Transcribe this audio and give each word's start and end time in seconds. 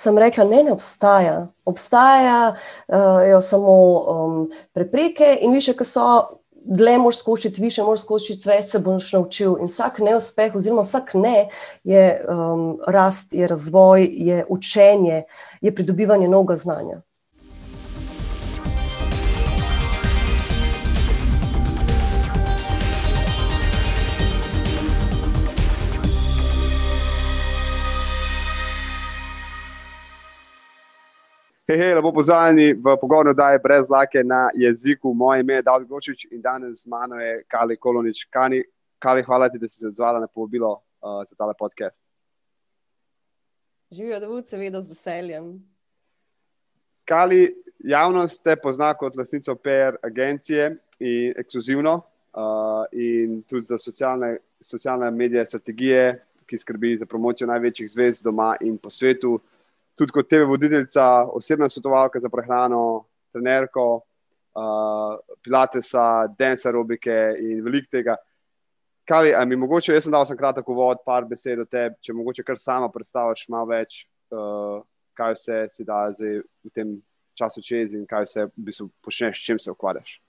sem 0.00 0.18
rekla, 0.18 0.44
ne, 0.44 0.62
ne 0.62 0.72
obstaja. 0.72 1.46
Obstajajo 1.64 3.38
uh, 3.38 3.44
samo 3.44 3.72
um, 3.72 4.50
prepreke 4.72 5.38
in 5.40 5.52
više, 5.52 5.76
ki 5.76 5.84
so. 5.84 6.10
Dle 6.60 6.98
moš 6.98 7.18
skočiti, 7.18 7.62
više 7.62 7.82
moš 7.82 8.02
skočiti, 8.02 8.44
več 8.48 8.66
se 8.68 8.78
boš 8.84 9.06
naučil. 9.16 9.54
In 9.64 9.70
vsak 9.70 10.02
neuspeh, 10.04 10.52
oziroma 10.54 10.82
vsak 10.84 11.14
ne, 11.16 11.48
je 11.88 12.02
um, 12.28 12.74
rast, 12.86 13.32
je 13.32 13.48
razvoj, 13.48 14.04
je 14.04 14.44
učenje, 14.48 15.22
je 15.60 15.72
pridobivanje 15.74 16.28
novega 16.28 16.56
znanja. 16.60 17.00
Hej, 31.70 31.78
hej, 31.78 31.94
lepo 31.94 32.10
pozdravljeni 32.12 32.72
v 32.72 32.96
pogovoru, 33.00 33.34
da 33.34 33.50
je 33.50 33.58
brez 33.58 33.90
lake 33.90 34.24
na 34.24 34.50
jeziku. 34.54 35.14
Moje 35.14 35.40
ime 35.40 35.54
je 35.54 35.62
David 35.62 35.88
Gočič 35.88 36.24
in 36.30 36.40
danes 36.42 36.82
z 36.82 36.86
mano 36.86 37.14
je 37.14 37.44
Kali 37.48 37.76
Kolonič. 37.76 38.24
Kani, 38.30 38.64
Kali, 38.98 39.22
hvala 39.22 39.48
ti, 39.48 39.58
da 39.58 39.68
si 39.68 39.78
se 39.78 39.86
odzvala 39.86 40.20
na 40.20 40.26
povabilo 40.26 40.72
uh, 40.72 41.22
za 41.28 41.36
tale 41.36 41.54
podcast. 41.58 42.02
Živijo, 43.90 44.20
da 44.20 44.26
bo 44.26 44.42
seveda 44.42 44.82
z 44.82 44.88
veseljem. 44.88 45.46
Kali, 47.04 47.54
javnost 47.78 48.42
te 48.42 48.56
pozna 48.56 48.90
kot 48.94 49.16
lastnico 49.16 49.54
PR 49.54 49.94
agencije 50.02 50.76
in 50.98 51.38
ekskluzivno 51.38 51.94
uh, 51.94 52.42
in 52.92 53.42
tudi 53.42 53.66
za 53.66 53.78
socialne, 53.78 54.36
socialne 54.60 55.10
medije 55.10 55.46
strategije, 55.46 56.24
ki 56.46 56.58
skrbi 56.58 56.96
za 56.96 57.06
promocijo 57.06 57.46
največjih 57.46 57.90
zvezd 57.90 58.24
doma 58.24 58.56
in 58.60 58.78
po 58.78 58.90
svetu 58.90 59.38
tudi 60.00 60.14
kot 60.16 60.28
TV 60.28 60.48
voditeljica, 60.48 61.06
osebna 61.36 61.68
svetovalka 61.68 62.20
za 62.20 62.30
prehrano, 62.32 63.04
trenerko, 63.32 64.00
uh, 64.56 65.18
pilatesa, 65.44 66.26
dance 66.38 66.68
aerobike 66.68 67.16
in 67.40 67.60
veliko 67.64 67.90
tega. 67.92 68.16
Kali, 69.08 69.34
mi 69.46 69.58
mogoče, 69.60 69.92
jaz 69.92 70.06
sem 70.06 70.14
dal 70.14 70.24
sem 70.26 70.38
kratek 70.38 70.68
uvod, 70.70 71.02
par 71.04 71.26
besed 71.28 71.60
o 71.60 71.66
tebi, 71.68 71.98
če 72.00 72.14
mogoče 72.16 72.46
kar 72.46 72.58
sama 72.60 72.88
predstaviš 72.92 73.44
malo 73.52 73.72
več, 73.74 74.04
uh, 74.32 74.80
kaj 75.18 75.36
vse 75.36 75.60
si 75.74 75.84
da 75.84 76.06
zdaj 76.14 76.40
v 76.40 76.72
tem 76.72 76.96
času 77.36 77.62
čez 77.64 77.94
in 77.98 78.06
kaj 78.08 78.28
vse 78.28 78.48
v 78.48 78.66
bistvu 78.70 78.88
počneš, 79.04 79.36
s 79.36 79.46
čim 79.48 79.60
se 79.60 79.72
ukvarjaš. 79.72 80.20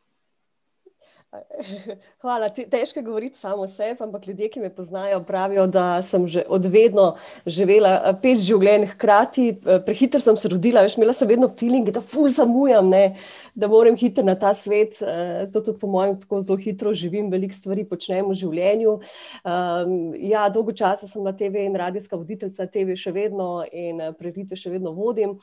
Hvala. 2.22 2.50
Težko 2.50 3.00
je 3.00 3.04
govoriti 3.04 3.40
samo 3.40 3.64
o 3.64 3.68
sebi, 3.68 4.04
ampak 4.04 4.28
ljudje, 4.28 4.50
ki 4.52 4.60
me 4.60 4.70
poznajo, 4.70 5.22
pravijo, 5.24 5.68
da 5.68 6.02
sem 6.04 6.28
že 6.28 6.44
odvedno 6.50 7.16
živela 7.46 7.94
eh, 7.96 8.18
pet 8.22 8.42
življenj 8.44 8.90
hkrati. 8.94 9.48
Eh, 9.56 9.80
prehiter 9.86 10.22
sem 10.22 10.36
se 10.38 10.52
rodila, 10.52 10.84
veš, 10.84 10.98
imela 11.00 11.16
sem 11.16 11.30
vedno 11.30 11.48
feeling, 11.48 11.88
da 11.92 12.02
ful 12.04 12.28
zamujam, 12.36 12.90
ne, 12.92 13.16
da 13.56 13.70
moram 13.72 13.96
hitro 13.96 14.26
na 14.28 14.36
ta 14.36 14.54
svet. 14.54 15.00
Eh, 15.02 15.46
zato 15.46 15.72
tudi 15.72 15.80
po 15.80 15.88
mojem 15.88 16.18
tako 16.20 16.42
zelo 16.44 16.58
hitro 16.60 16.94
živim, 16.94 17.32
veliko 17.32 17.56
stvari 17.56 17.88
počnem 17.88 18.28
v 18.28 18.36
življenju. 18.42 18.98
Um, 19.46 19.96
ja, 20.20 20.48
dolgo 20.52 20.76
časa 20.76 21.08
sem 21.08 21.24
na 21.24 21.32
TV 21.38 21.64
in 21.68 21.80
radijska 21.80 22.20
voditeljica 22.20 22.68
TV 22.68 22.98
še 23.00 23.14
vedno 23.16 23.64
in 23.72 24.02
prerite 24.20 24.58
še 24.60 24.72
vedno 24.74 24.92
vodim. 24.96 25.38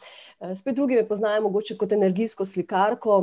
Spet 0.56 0.76
drugi 0.76 0.98
me 0.98 1.06
poznajo 1.08 1.46
mogoče 1.46 1.76
kot 1.80 1.92
energijsko 1.96 2.44
slikarko 2.46 3.18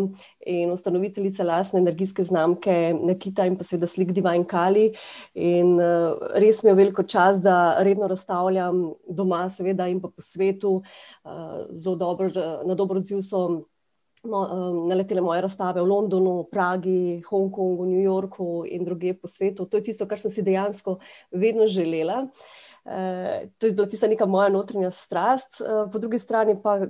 in 0.46 0.72
ustanoviteljica 0.74 1.46
lasne 1.48 1.80
energijske 1.84 2.26
znamke 2.26 2.55
znamke 2.56 2.94
Nekita 2.94 3.46
in 3.46 3.58
pa 3.58 3.64
seveda 3.64 3.88
slik 3.88 4.12
Divine 4.12 4.46
Kali. 4.46 4.94
In 5.36 5.80
uh, 5.80 6.18
res 6.36 6.64
mi 6.64 6.70
je 6.70 6.76
veliko 6.76 7.04
čas, 7.04 7.40
da 7.42 7.82
redno 7.84 8.08
razstavljam 8.08 8.94
doma, 9.08 9.50
seveda 9.50 9.88
in 9.88 10.02
pa 10.02 10.10
po 10.10 10.22
svetu. 10.22 10.84
Uh, 11.24 11.68
zelo 11.72 11.96
dobro, 11.96 12.30
na 12.66 12.76
dobro 12.76 13.00
odziv 13.00 13.22
so 13.22 13.46
um, 14.24 14.88
naletele 14.88 15.22
moje 15.22 15.42
razstave 15.42 15.82
v 15.82 15.88
Londonu, 15.88 16.48
Pragi, 16.52 17.22
Hongkongu, 17.28 17.86
New 17.86 18.02
Yorku 18.02 18.66
in 18.66 18.86
druge 18.86 19.14
po 19.14 19.28
svetu. 19.28 19.66
To 19.66 19.78
je 19.78 19.84
tisto, 19.84 20.06
kar 20.08 20.18
sem 20.20 20.32
si 20.32 20.42
dejansko 20.42 21.00
vedno 21.32 21.68
želela. 21.68 22.28
To 22.86 23.66
je 23.66 23.74
bila 23.74 23.88
tista 23.90 24.08
neka 24.08 24.28
moja 24.30 24.50
notranja 24.54 24.92
strast, 24.92 25.58
po 25.92 25.98
drugi 26.00 26.20
strani 26.22 26.54
pa 26.62 26.86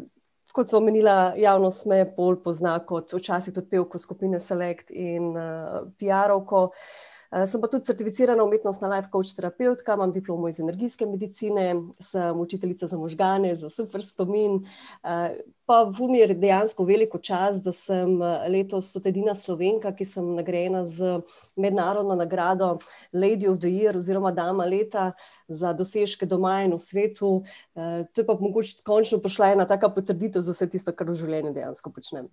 kot 0.56 0.70
sem 0.70 0.80
omenila, 0.80 1.34
javnost 1.40 1.86
me 1.92 2.04
bolj 2.16 2.40
pozna 2.44 2.78
kot 2.88 3.14
včasih 3.14 3.54
tudi 3.56 3.74
pevko 3.76 4.00
skupine 4.00 4.40
Select 4.40 4.94
in 4.96 5.34
uh, 5.36 5.82
PR-ovko. 6.00 6.70
Uh, 6.70 7.05
sem 7.46 7.62
pa 7.62 7.68
tudi 7.68 7.86
certificirana 7.86 8.44
umetnostna 8.44 8.90
life 8.92 9.10
coach 9.12 9.36
terapeutka, 9.36 9.94
imam 9.94 10.14
diplomo 10.14 10.50
iz 10.50 10.60
energijske 10.60 11.06
medicine, 11.06 11.76
sem 12.00 12.40
učiteljica 12.40 12.88
za 12.88 12.98
možgane, 12.98 13.56
za 13.56 13.70
super 13.70 14.04
spomin. 14.06 14.62
Uh, 15.04 15.36
pa 15.66 15.84
v 15.84 16.02
umi 16.06 16.20
je 16.20 16.36
dejansko 16.38 16.86
veliko 16.86 17.18
čas, 17.18 17.58
da 17.62 17.72
sem 17.74 18.20
letos 18.50 18.90
stotedina 18.92 19.34
slovenka, 19.36 19.92
ki 19.96 20.06
sem 20.06 20.28
nagrajena 20.38 20.84
z 20.86 21.20
mednarodno 21.58 22.16
nagrado 22.16 22.78
Lady 23.14 23.50
of 23.50 23.60
the 23.60 23.72
Year 23.72 23.98
oziroma 23.98 24.32
Dama 24.32 24.66
leta. 24.66 25.14
Za 25.48 25.74
dosežke 25.78 26.26
doma 26.26 26.64
in 26.66 26.72
v 26.74 26.80
svetu. 26.82 27.44
To 27.76 28.22
je 28.22 28.26
pa 28.26 28.34
mogoče 28.34 28.82
končno 28.82 29.20
prišla 29.22 29.52
ena 29.54 29.68
taka 29.70 29.92
potrditev 29.94 30.42
za 30.42 30.56
vse 30.56 30.66
tisto, 30.74 30.94
kar 30.94 31.10
v 31.10 31.20
življenju 31.20 31.54
dejansko 31.54 31.94
počnem. 31.94 32.32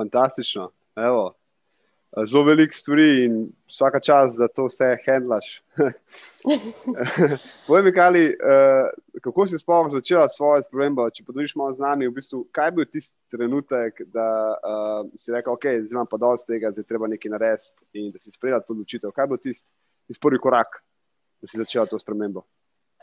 Fantastično. 0.00 0.70
Evo. 0.96 1.34
Zelo 2.24 2.44
veliko 2.46 2.72
stvari 2.72 3.24
in 3.24 3.34
vsaka 3.68 4.00
čas, 4.00 4.36
da 4.38 4.48
to 4.48 4.68
vse 4.70 4.94
handlaš. 5.04 5.62
Povej 7.66 7.82
mi, 7.84 7.92
Kali, 7.92 8.24
uh, 8.30 8.88
kako 9.22 9.46
si 9.46 9.58
sploh 9.58 9.90
začela 9.92 10.28
svojo 10.32 10.62
spremembo? 10.64 11.10
Če 11.10 11.26
podeliš 11.26 11.56
malo 11.58 11.74
z 11.76 11.84
nami, 11.84 12.08
v 12.08 12.16
bistvu, 12.16 12.46
kaj 12.54 12.70
je 12.70 12.76
bil 12.78 12.88
tisti 12.88 13.36
trenutek, 13.36 14.00
da 14.14 14.28
uh, 14.56 15.12
si 15.18 15.34
rekel, 15.34 15.58
ok, 15.58 15.68
zdaj 15.82 15.98
imam 15.98 16.08
pa 16.08 16.20
dosti 16.22 16.54
tega, 16.54 16.72
zdaj 16.72 16.88
treba 16.88 17.10
nekaj 17.10 17.34
narediti 17.34 17.88
in 18.00 18.12
da 18.14 18.22
si 18.22 18.32
sprejela 18.32 18.62
to 18.64 18.72
odločitev. 18.72 19.12
Kaj 19.12 19.26
je 19.26 19.32
bil 19.34 19.42
tisti 19.48 19.70
tis 20.06 20.22
prvi 20.22 20.40
korak? 20.40 20.80
da 21.40 21.46
si 21.46 21.58
začela 21.58 21.86
to 21.86 21.98
spremembo? 21.98 22.42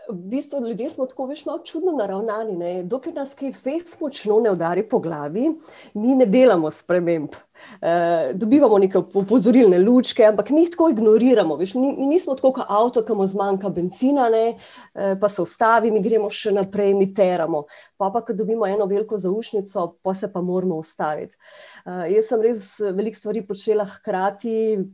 V 0.09 0.15
bistvu 0.15 0.59
ljudje 0.67 0.89
smo 0.89 1.05
tako 1.05 1.25
veš, 1.25 1.45
malo 1.45 1.63
čudno 1.63 1.91
naravnani. 1.91 2.57
Ne? 2.57 2.83
Dokler 2.83 3.15
nas 3.15 3.35
kaj 3.39 3.53
fez 3.53 3.95
močno 4.01 4.39
ne 4.39 4.51
udari 4.51 4.83
po 4.83 4.99
glavi, 4.99 5.53
mi 5.93 6.15
ne 6.15 6.25
delamo 6.25 6.71
sprememb. 6.71 7.35
Uh, 7.63 8.35
dobivamo 8.35 8.77
neke 8.77 8.97
opozorilne 8.97 9.79
lučke, 9.79 10.25
ampak 10.25 10.49
mi 10.49 10.61
jih 10.61 10.69
tako 10.73 10.89
ignoriramo. 10.89 11.55
Veš, 11.55 11.75
mi, 11.75 11.93
mi 11.97 12.07
nismo 12.07 12.35
tako 12.35 12.51
kot 12.57 12.65
avto, 12.67 13.03
ki 13.07 13.15
mu 13.15 13.27
zmanjka 13.27 13.69
benzina, 13.69 14.27
ne, 14.29 14.57
uh, 14.57 15.13
pa 15.21 15.29
se 15.29 15.41
ustavi, 15.41 15.91
mi 15.91 16.03
gremo 16.03 16.27
še 16.29 16.51
naprej, 16.51 16.93
mi 16.93 17.07
teramo. 17.13 17.63
Pa 17.97 18.11
pa, 18.11 18.21
ko 18.25 18.35
dobimo 18.35 18.67
eno 18.67 18.85
veliko 18.91 19.17
zaušnico, 19.17 19.87
pa 20.03 20.13
se 20.13 20.31
pa 20.33 20.41
moramo 20.41 20.75
ustaviti. 20.83 21.35
Uh, 21.83 22.05
jaz 22.07 22.29
sem 22.31 22.39
res 22.39 22.61
veliko 22.95 23.17
stvari 23.19 23.41
počela 23.43 23.83
hkrati, 23.83 24.51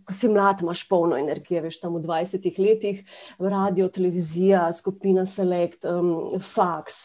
ko 0.09 0.13
si 0.17 0.25
mlad, 0.31 0.63
imaš 0.65 0.81
polno 0.89 1.19
energije, 1.21 1.61
veš 1.61 1.75
tam 1.83 1.93
v 1.93 2.01
20 2.01 2.55
letih, 2.57 3.03
radio, 3.37 3.85
televizija, 3.93 4.63
skupina 4.73 5.27
Select, 5.29 5.85
um, 5.85 6.39
fax. 6.41 6.97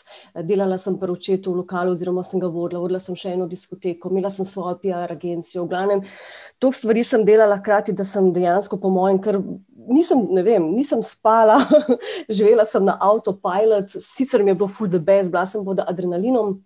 Delala 0.49 0.78
sem 0.81 0.97
pri 0.97 1.12
očetu 1.12 1.53
v 1.53 1.61
lokalu, 1.61 1.93
oziroma 1.93 2.25
sem 2.25 2.41
ga 2.41 2.49
vodila, 2.49 2.81
vodila 2.81 3.03
sem 3.05 3.19
še 3.21 3.34
eno 3.37 3.44
diskoteko, 3.50 4.09
imela 4.09 4.31
sem 4.33 4.49
svojo 4.49 4.78
PR 4.81 5.12
agencijo. 5.12 5.67
V 5.67 5.75
glavnem, 5.75 6.00
toliko 6.56 6.81
stvari 6.81 7.03
sem 7.05 7.27
delala 7.28 7.59
hkrati, 7.61 7.93
da 7.93 8.06
sem 8.09 8.31
dejansko, 8.33 8.78
po 8.81 8.89
mojem, 8.94 9.19
ker 9.21 9.41
nisem, 9.93 10.23
ne 10.33 10.47
vem, 10.47 10.71
nisem 10.78 11.03
spala, 11.05 11.59
živela 12.39 12.65
sem 12.65 12.89
na 12.89 12.97
autopilot, 13.05 13.99
sicer 14.00 14.41
mi 14.41 14.55
je 14.55 14.62
bilo 14.62 14.71
full 14.73 14.89
the 14.89 14.97
best, 14.97 15.28
bila 15.28 15.44
sem 15.44 15.61
pod 15.61 15.84
adrenalinom. 15.84 16.56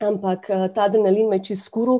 Ampak 0.00 0.46
ta 0.72 0.86
adrenalin 0.86 1.28
me 1.28 1.36
je 1.40 1.50
čist 1.50 1.66
skuril, 1.68 1.98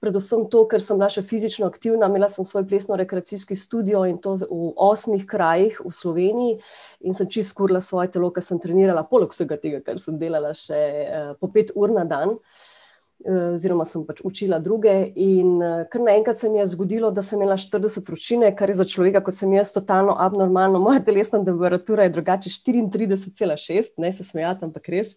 predvsem 0.00 0.46
to, 0.50 0.64
ker 0.70 0.82
sem 0.82 0.98
bila 0.98 1.08
še 1.12 1.24
fizično 1.26 1.66
aktivna. 1.68 2.08
Imela 2.10 2.28
sem 2.30 2.46
svoj 2.46 2.66
plesno-rekreacijski 2.70 3.56
studio 3.58 4.04
in 4.08 4.20
to 4.22 4.36
v 4.40 4.70
osmih 4.76 5.26
krajih 5.28 5.80
v 5.84 5.92
Sloveniji. 5.94 6.60
In 7.06 7.14
sem 7.14 7.28
čist 7.30 7.54
skurila 7.54 7.82
svoje 7.84 8.12
telo, 8.14 8.30
ker 8.34 8.44
sem 8.44 8.60
trenirala, 8.62 9.06
poleg 9.06 9.34
vsega 9.34 9.58
tega, 9.60 9.82
kar 9.86 10.00
sem 10.02 10.18
delala 10.18 10.54
še 10.58 10.78
uh, 10.78 11.34
po 11.38 11.50
pet 11.54 11.70
ur 11.78 11.92
na 11.94 12.02
dan, 12.08 12.34
uh, 12.34 13.52
oziroma 13.54 13.86
sem 13.86 14.06
pač 14.06 14.22
učila 14.26 14.58
druge. 14.62 14.94
In 15.18 15.58
uh, 15.58 15.84
kar 15.90 16.02
naenkrat 16.06 16.42
se 16.42 16.50
mi 16.50 16.62
je 16.62 16.70
zgodilo, 16.74 17.12
da 17.14 17.22
sem 17.26 17.38
imela 17.42 17.58
40 17.58 18.10
vročine, 18.10 18.50
kar 18.58 18.70
je 18.70 18.80
za 18.80 18.86
človeka, 18.86 19.22
kot 19.26 19.38
sem 19.38 19.54
jaz, 19.54 19.74
totalno 19.74 20.18
abnormalno. 20.18 20.82
Moja 20.82 21.02
telesna 21.06 21.42
temperatura 21.46 22.06
je 22.06 22.16
drugače 22.18 22.54
34,6, 22.66 23.96
ne 24.02 24.14
se 24.14 24.26
smejati, 24.26 24.66
ampak 24.70 24.90
res. 24.94 25.14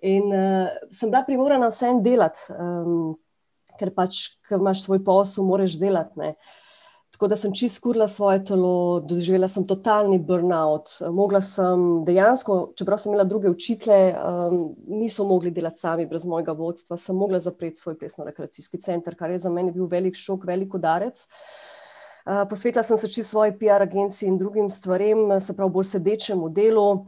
In 0.00 0.32
uh, 0.32 0.68
sem 0.92 1.12
bila 1.12 1.26
primorana 1.28 1.68
vse 1.68 1.92
en 1.92 2.04
delati. 2.04 2.48
Um, 2.56 3.18
ker 3.78 3.92
pač, 3.94 4.22
ker 4.48 4.58
imaš 4.58 4.84
svoj 4.86 5.04
posel, 5.04 5.44
moraš 5.46 5.78
delati. 5.78 6.18
Ne. 6.20 6.34
Tako 7.10 7.28
da 7.28 7.36
sem 7.36 7.52
čist 7.52 7.76
skurila 7.76 8.06
svoje 8.08 8.44
telo, 8.48 9.00
doživela 9.00 9.48
sem 9.50 9.66
totalni 9.66 10.18
burnout. 10.18 10.92
Mogla 11.12 11.40
sem 11.44 12.04
dejansko, 12.06 12.58
čeprav 12.78 13.00
sem 13.02 13.10
imela 13.10 13.26
druge 13.28 13.50
učitelje, 13.50 14.14
um, 14.14 14.60
niso 15.00 15.26
mogli 15.26 15.50
delati 15.50 15.82
sami 15.82 16.06
brez 16.06 16.24
mojega 16.26 16.54
vodstva, 16.56 16.96
sem 16.96 17.18
mogla 17.18 17.40
zapreti 17.42 17.80
svoj 17.80 17.98
plesno-rekreacijski 17.98 18.80
center, 18.80 19.18
kar 19.18 19.34
je 19.34 19.42
za 19.42 19.50
mene 19.50 19.74
bil 19.74 19.90
velik 19.90 20.16
šok, 20.16 20.46
velik 20.46 20.74
udarec. 20.78 21.26
Uh, 22.24 22.44
posvetila 22.48 22.86
sem 22.86 22.98
se 22.98 23.10
čist 23.10 23.30
svoji 23.30 23.56
PR 23.58 23.82
agenciji 23.82 24.28
in 24.28 24.38
drugim 24.38 24.70
stvarem, 24.70 25.40
se 25.40 25.56
pravi 25.56 25.76
bolj 25.76 25.90
sedečemu 25.90 26.48
delu, 26.54 27.04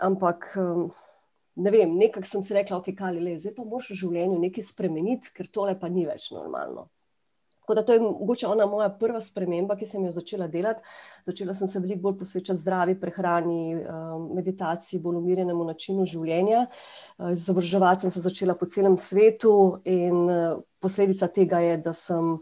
ampak 0.00 0.48
um, 0.56 0.88
ne 1.56 1.70
vem, 1.70 1.94
nekako 1.98 2.28
sem 2.28 2.42
si 2.42 2.56
rekla, 2.56 2.80
ok, 2.80 2.94
kaj 2.96 3.20
le, 3.20 3.36
zdaj 3.40 3.56
pa 3.56 3.68
moraš 3.68 3.92
v 3.92 4.00
življenju 4.02 4.40
nekaj 4.40 4.68
spremeniti, 4.70 5.32
ker 5.36 5.50
tole 5.52 5.76
pa 5.78 5.90
ni 5.92 6.06
več 6.08 6.30
normalno. 6.32 6.88
Tako 7.62 7.74
da 7.74 7.82
to 7.86 7.92
je 7.92 8.00
mogoče 8.00 8.46
ona 8.46 8.66
moja 8.66 8.88
prva 8.98 9.20
sprememba, 9.22 9.76
ki 9.78 9.86
sem 9.86 10.02
jo 10.02 10.10
začela 10.12 10.48
delati. 10.50 10.82
Začela 11.22 11.54
sem 11.54 11.68
se 11.70 11.78
veliko 11.78 12.08
bolj 12.08 12.16
posvečati 12.24 12.58
zdravi 12.58 12.96
prehrani, 12.98 13.76
um, 13.78 14.24
meditaciji, 14.34 14.98
bolj 15.00 15.20
umirjenemu 15.20 15.68
načinu 15.68 16.06
življenja. 16.10 16.64
Uh, 17.18 17.30
izobraževati 17.36 18.02
sem 18.02 18.10
se 18.10 18.24
začela 18.24 18.56
po 18.58 18.66
celem 18.66 18.96
svetu 18.98 19.54
in 19.86 20.18
uh, 20.26 20.58
posledica 20.82 21.30
tega 21.30 21.62
je, 21.62 21.78
da 21.84 21.94
sem 21.94 22.34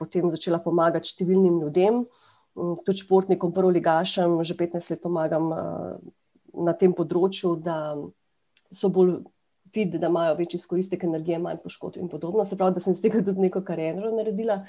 potem 0.00 0.32
začela 0.32 0.62
pomagati 0.64 1.12
številnim 1.12 1.60
ljudem, 1.66 2.00
um, 2.56 2.72
tudi 2.80 3.04
športnikom, 3.04 3.52
prvo 3.52 3.74
ligašem, 3.76 4.40
že 4.40 4.56
15 4.56 4.96
let 4.96 5.04
pomagam 5.04 5.52
na 6.64 6.72
tem 6.72 6.96
področju, 6.96 7.58
da 7.60 7.76
so 8.72 8.88
bolj 8.88 9.20
videti, 9.74 9.98
da 9.98 10.06
imajo 10.06 10.34
večji 10.34 10.58
izkoristek 10.58 11.04
energije, 11.04 11.38
manj 11.38 11.62
poškodb 11.64 12.00
in 12.00 12.08
podobno. 12.08 12.44
Se 12.44 12.58
pravi, 12.58 12.74
da 12.74 12.80
sem 12.80 12.94
z 12.94 13.02
tega 13.02 13.24
tudi 13.24 13.40
neko 13.40 13.64
kariero 13.64 14.10
naredila. 14.16 14.62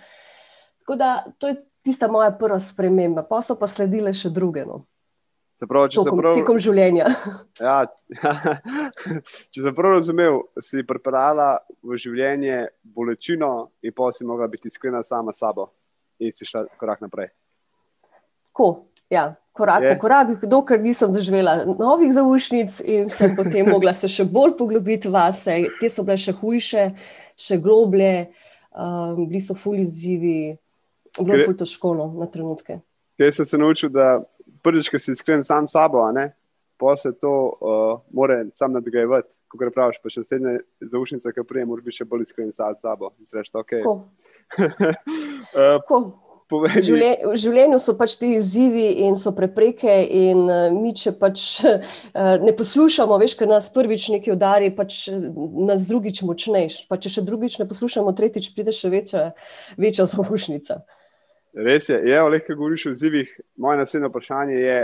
Tako 0.80 0.96
da 0.96 1.26
to 1.38 1.48
je 1.48 1.60
tista 1.84 2.08
moja 2.08 2.32
prva 2.32 2.60
sprememba, 2.60 3.24
pa 3.24 3.42
so 3.42 3.56
pa 3.60 3.68
sledile 3.68 4.14
še 4.14 4.30
druge. 4.30 4.66
No. 4.66 4.86
Prav, 5.70 5.86
če 5.94 6.02
sem 6.04 6.18
prav 6.18 6.36
tekom 6.36 6.58
življenja. 6.60 7.08
Ja, 7.62 7.84
če 9.54 9.62
sem 9.62 9.76
prav 9.76 10.00
razumel, 10.00 10.42
si 10.60 10.84
pripravila 10.88 11.60
v 11.86 12.00
življenje 12.02 12.66
bolečino, 12.84 13.54
in 13.86 13.94
pa 13.96 14.10
si 14.12 14.28
mogla 14.28 14.50
biti 14.52 14.72
iskrena 14.72 15.04
sama 15.06 15.34
s 15.34 15.44
sabo 15.44 15.70
in 16.20 16.34
si 16.36 16.48
šla 16.48 16.66
korak 16.80 17.04
naprej. 17.04 17.32
Tako, 18.50 18.68
ja, 19.14 19.26
korak 19.54 19.84
po 19.94 20.02
korak, 20.02 20.46
dokler 20.50 20.82
nisem 20.82 21.12
zaživela 21.14 21.56
novih 21.80 22.12
zaušnic 22.14 22.80
in 22.82 23.10
sem 23.14 23.36
potem 23.38 23.70
mogla 23.70 23.94
se 23.94 24.10
še 24.10 24.26
bolj 24.26 24.58
poglobiti 24.58 25.12
vase. 25.14 25.60
Te 25.80 25.90
so 25.94 26.06
bile 26.06 26.18
še 26.18 26.34
hujše, 26.40 26.86
še 27.38 27.60
globlje, 27.62 28.30
um, 28.74 29.26
bili 29.28 29.42
so 29.44 29.56
fuli 29.58 29.86
izzivi, 29.86 30.38
bilo 31.20 31.38
je 31.38 31.46
fuli 31.46 31.60
težko 31.62 31.94
no, 31.98 32.10
na 32.18 32.30
trenutke. 32.30 32.82
Jaz 33.22 33.38
sem 33.38 33.46
se 33.46 33.62
naučil, 33.62 33.94
da 33.94 34.24
prvič, 34.66 34.90
ko 34.90 35.00
si 35.00 35.14
iskren 35.14 35.46
sam 35.46 35.68
sabo, 35.70 36.02
pa 36.82 36.96
se 36.98 37.14
to 37.14 37.32
uh, 37.62 38.02
more 38.12 38.46
sam 38.52 38.74
nadgrajevati. 38.74 39.38
Ko 39.48 39.62
gre 39.62 39.70
praviš, 39.72 40.02
pa 40.02 40.10
še 40.10 40.24
naslednje 40.24 40.58
zaušnice, 40.92 41.32
ki 41.32 41.46
prej 41.48 41.68
moraš 41.70 41.86
biti 41.86 42.02
še 42.02 42.10
bolj 42.10 42.26
iskren 42.26 42.50
sam 42.52 42.74
sabo. 42.82 43.14
Sreš, 43.30 43.54
okay. 43.62 43.86
uh, 43.86 45.78
V 46.62 47.36
življenju 47.40 47.80
so 47.82 47.96
pač 47.98 48.18
ti 48.22 48.34
izzivi 48.38 48.86
in 49.06 49.18
so 49.20 49.34
prepreke, 49.36 49.94
in 50.06 50.44
uh, 50.46 50.68
mi, 50.74 50.94
če 50.98 51.16
pač 51.20 51.46
uh, 51.66 51.80
ne 52.46 52.54
poslušamo, 52.58 53.18
veš, 53.22 53.38
ker 53.40 53.50
nas 53.50 53.72
prvič 53.74 54.10
nekaj 54.14 54.36
udari, 54.36 54.70
pač 54.76 55.08
eh, 55.12 55.30
nas 55.68 55.88
drugič 55.90 56.24
močnejš. 56.28 56.84
Pa 56.90 57.00
če 57.02 57.16
še 57.18 57.26
drugič 57.26 57.60
ne 57.62 57.68
poslušamo, 57.70 58.14
tretjič 58.18 58.52
pride 58.56 58.76
še 58.76 58.92
večja, 58.94 59.26
večja 59.80 60.08
zaušnica. 60.10 60.82
Res 61.54 61.90
je, 61.90 62.00
je 62.10 62.22
lahko 62.22 62.56
govoriš 62.58 62.88
o 62.90 62.96
izzivih. 62.96 63.30
Moje 63.62 63.82
naslednje 63.82 64.10
vprašanje 64.10 64.56
je, 64.58 64.80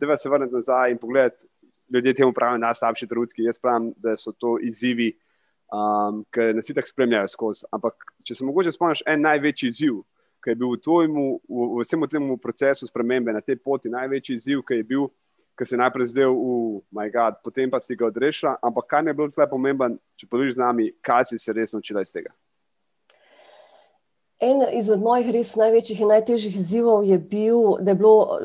da 0.00 0.16
se 0.16 0.28
vrnete 0.28 0.54
nazaj 0.54 0.92
in 0.92 1.00
pogledate, 1.00 1.48
ljudje 1.88 2.14
temu 2.14 2.32
pravijo 2.36 2.60
najslabši 2.64 3.08
trenutki. 3.08 3.46
Jaz 3.48 3.58
pravim, 3.62 3.92
da 3.96 4.16
so 4.20 4.34
to 4.36 4.58
izzivi, 4.62 5.14
um, 5.72 6.22
ki 6.34 6.52
nas 6.56 6.68
tako 6.68 6.92
spremljajo 6.92 7.32
skozi. 7.32 7.66
Ampak, 7.72 8.04
če 8.24 8.36
se 8.36 8.44
mogoče 8.44 8.72
spomniš 8.76 9.02
en 9.06 9.24
največji 9.24 9.72
izziv 9.72 10.02
ki 10.48 10.56
je 10.56 10.60
bil 10.64 10.72
v, 10.72 10.80
tvojmu, 10.80 11.24
v, 11.44 11.60
v 11.76 11.84
vsem 11.84 12.00
tem 12.08 12.24
procesu 12.40 12.88
spremembe 12.88 13.28
na 13.36 13.44
tej 13.44 13.60
poti 13.60 13.92
največji 13.92 14.32
izziv, 14.32 14.64
ki 14.64 14.80
je 14.80 14.84
bil, 14.88 15.08
ki 15.52 15.64
se 15.68 15.76
je 15.76 15.82
najprej 15.84 16.08
zdel 16.08 16.32
v 16.32 16.80
My 16.88 17.12
God, 17.12 17.44
potem 17.44 17.68
pa 17.68 17.76
si 17.84 17.92
ga 17.92 18.08
odrešila. 18.08 18.56
Ampak 18.64 18.88
kaj 18.88 19.12
je 19.12 19.12
bilo 19.12 19.28
tukaj 19.28 19.50
pomemben, 19.52 20.00
če 20.16 20.24
podeliš 20.24 20.56
z 20.56 20.64
nami, 20.64 20.84
kaj 21.04 21.28
si 21.28 21.36
se 21.36 21.52
res 21.52 21.76
naučila 21.76 22.00
iz 22.00 22.14
tega? 22.14 22.32
En 24.38 24.62
izmed 24.70 25.02
mojih 25.02 25.32
res 25.34 25.50
največjih 25.58 26.00
in 26.00 26.12
najtežjih 26.14 26.56
izzivov 26.56 27.02
je 27.04 27.18
bil, 27.18 27.76
da 27.82 27.90
je 27.90 27.98
bilo 27.98 28.38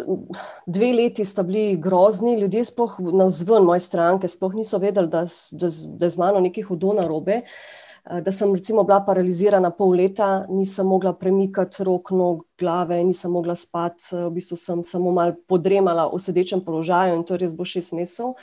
dve 0.66 0.90
leti, 0.98 1.24
sta 1.24 1.46
bili 1.46 1.78
grozni, 1.78 2.34
ljudje, 2.42 2.66
sploh 2.66 2.98
na 3.14 3.30
vzven 3.30 3.64
moje 3.64 3.86
stranke, 3.86 4.28
sploh 4.28 4.58
niso 4.58 4.82
vedeli, 4.82 5.08
da, 5.08 5.24
da, 5.54 5.70
da 5.70 6.10
je 6.10 6.16
z 6.18 6.20
mano 6.20 6.42
nekaj 6.42 6.66
hudo 6.68 6.98
na 6.98 7.06
robe. 7.08 7.46
Uh, 7.46 7.83
da 8.04 8.32
sem 8.32 8.56
recimo 8.56 8.84
bila 8.84 9.00
paralizirana 9.00 9.70
pol 9.72 9.96
leta, 9.96 10.46
nisem 10.50 10.88
mogla 10.88 11.14
premikati 11.14 11.84
rok, 11.84 12.12
nog, 12.12 12.44
glave, 12.60 12.98
nisem 13.04 13.32
mogla 13.32 13.56
spati, 13.56 14.04
eh, 14.12 14.26
v 14.28 14.32
bistvu 14.32 14.58
sem 14.58 14.84
samo 14.84 15.12
malo 15.12 15.36
podremala 15.48 16.10
v 16.12 16.20
sedečem 16.20 16.62
položaju 16.62 17.16
in 17.16 17.24
to 17.24 17.38
res 17.38 17.56
bo 17.56 17.64
šest 17.66 17.94
mesecev. 17.94 18.36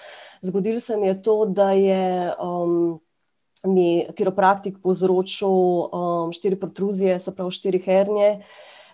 Zgodilo 0.43 0.81
se 0.81 0.97
mi 0.97 1.07
je 1.07 1.23
to, 1.23 1.45
da 1.45 1.73
je 1.73 2.33
um, 2.41 3.01
mi 3.65 4.09
kiropraktik 4.17 4.81
povzročil 4.83 5.53
um, 5.53 6.33
štiri 6.33 6.56
protruzije, 6.56 7.21
se 7.21 7.35
pravi 7.35 7.51
štiri 7.51 7.79
hernje 7.79 8.41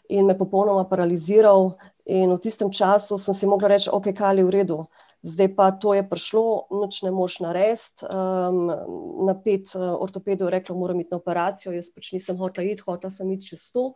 in 0.09 0.27
me 0.27 0.39
popolnoma 0.39 0.85
paraliziral 0.85 1.77
in 2.05 2.31
v 2.31 2.41
tistem 2.43 2.73
času 2.73 3.19
sem 3.19 3.35
si 3.35 3.47
mogla 3.47 3.69
reči, 3.69 3.91
ok, 3.93 4.11
kaj 4.15 4.37
je 4.37 4.45
v 4.45 4.51
redu 4.51 4.87
zdaj 5.23 5.55
pa 5.57 5.71
to 5.73 5.95
je 5.95 6.05
prišlo, 6.09 6.69
noč 6.71 7.03
ne 7.03 7.11
moš 7.11 7.41
narediti. 7.41 8.07
Um, 8.07 8.71
na 9.27 9.35
pet 9.35 9.73
uh, 9.75 9.97
ortopedov 10.01 10.51
je 10.51 10.59
reklo, 10.59 10.77
moram 10.77 11.01
iti 11.01 11.13
na 11.15 11.21
operacijo, 11.21 11.75
jaz 11.75 11.91
pač 11.95 12.13
nisem 12.17 12.39
hotela 12.39 12.69
iti, 12.69 12.85
hotela 12.87 13.11
sem 13.11 13.31
iti 13.35 13.55
čez 13.55 13.71
to. 13.75 13.93